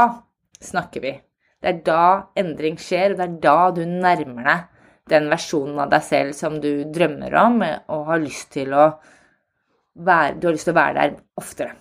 snakker 0.64 1.04
vi. 1.04 1.14
Det 1.62 1.70
er 1.70 1.82
da 1.86 2.04
endring 2.36 2.76
skjer, 2.80 3.14
og 3.14 3.20
det 3.20 3.26
er 3.28 3.40
da 3.46 3.58
du 3.72 3.84
nærmer 3.88 4.50
deg 4.50 4.70
den 5.08 5.28
versjonen 5.28 5.80
av 5.84 5.90
deg 5.92 6.04
selv 6.04 6.36
som 6.36 6.58
du 6.60 6.84
drømmer 6.92 7.34
om, 7.40 7.62
og 7.62 8.06
har 8.10 8.22
lyst 8.22 8.50
til 8.56 8.72
å 8.76 8.88
være, 9.94 10.36
du 10.40 10.48
har 10.48 10.56
lyst 10.56 10.68
til 10.68 10.74
å 10.74 10.80
være 10.80 10.94
der 10.98 11.16
oftere. 11.40 11.74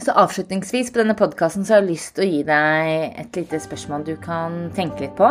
Så 0.00 0.14
avslutningsvis 0.14 0.92
på 0.92 1.00
denne 1.00 1.16
podkasten 1.18 1.64
så 1.66 1.74
har 1.76 1.82
jeg 1.82 1.90
lyst 1.96 2.14
til 2.14 2.24
å 2.24 2.30
gi 2.30 2.42
deg 2.46 3.16
et 3.24 3.40
lite 3.40 3.58
spørsmål 3.62 4.04
du 4.06 4.14
kan 4.22 4.60
tenke 4.76 5.06
litt 5.06 5.16
på. 5.18 5.30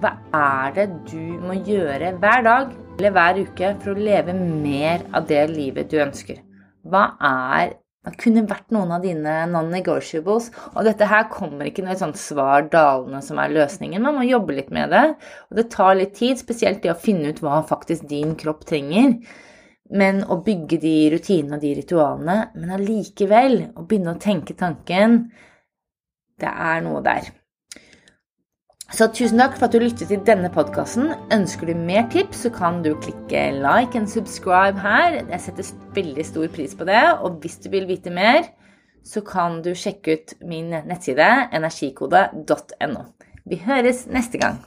Hva 0.00 0.14
er 0.32 0.72
det 0.78 0.86
du 1.10 1.36
må 1.44 1.58
gjøre 1.66 2.14
hver 2.22 2.46
dag 2.46 2.72
eller 2.96 3.12
hver 3.16 3.42
uke 3.44 3.74
for 3.82 3.92
å 3.92 4.00
leve 4.00 4.32
mer 4.38 5.04
av 5.12 5.28
det 5.28 5.42
livet 5.52 5.92
du 5.92 5.98
ønsker? 6.00 6.40
Hva 6.88 7.10
er 7.20 7.74
det 8.00 8.14
kunne 8.16 8.46
vært 8.48 8.72
noen 8.72 8.94
av 8.96 9.02
dine 9.04 9.34
non-negotiables. 9.50 10.46
Og 10.72 10.86
dette 10.88 11.04
her 11.04 11.26
kommer 11.28 11.68
ikke 11.68 11.84
noe 11.84 11.98
sånt 12.00 12.16
svar 12.16 12.64
dalende 12.72 13.20
som 13.24 13.36
er 13.42 13.52
løsningen. 13.52 14.00
Man 14.00 14.16
må 14.16 14.24
jobbe 14.24 14.56
litt 14.56 14.70
med 14.72 14.88
det. 14.94 15.02
Og 15.50 15.60
det 15.60 15.66
tar 15.74 15.98
litt 15.98 16.14
tid, 16.16 16.40
spesielt 16.40 16.80
det 16.80 16.94
å 16.94 16.96
finne 16.96 17.34
ut 17.34 17.42
hva 17.44 17.60
faktisk 17.68 18.08
din 18.08 18.32
kropp 18.40 18.64
trenger. 18.70 19.18
Men 19.90 20.22
å 20.22 20.38
bygge 20.46 20.78
de 20.82 20.94
rutinene 21.14 21.58
og 21.58 21.64
de 21.64 21.74
ritualene, 21.80 22.38
men 22.54 22.74
allikevel 22.76 23.56
å 23.74 23.84
begynne 23.84 24.14
å 24.14 24.22
tenke 24.22 24.54
tanken 24.58 25.24
Det 26.40 26.48
er 26.48 26.80
noe 26.84 27.02
der. 27.04 27.26
Så 28.90 29.06
tusen 29.14 29.38
takk 29.38 29.58
for 29.58 29.68
at 29.68 29.74
du 29.74 29.82
lyttet 29.82 30.08
til 30.10 30.22
denne 30.26 30.48
podkasten. 30.50 31.12
Ønsker 31.30 31.68
du 31.68 31.74
mer 31.78 32.08
tips, 32.10 32.40
så 32.46 32.50
kan 32.54 32.80
du 32.82 32.94
klikke 32.98 33.44
like 33.60 33.98
and 33.98 34.10
subscribe 34.10 34.80
her. 34.82 35.20
Jeg 35.20 35.44
setter 35.44 35.68
veldig 35.94 36.24
stor 36.26 36.48
pris 36.56 36.74
på 36.74 36.88
det. 36.88 37.04
Og 37.20 37.38
hvis 37.44 37.60
du 37.62 37.68
vil 37.70 37.86
vite 37.90 38.10
mer, 38.10 38.48
så 39.06 39.22
kan 39.22 39.60
du 39.62 39.74
sjekke 39.78 40.16
ut 40.16 40.34
min 40.42 40.74
nettside 40.74 41.28
energikode.no. 41.54 43.06
Vi 43.46 43.62
høres 43.62 44.06
neste 44.10 44.42
gang. 44.42 44.58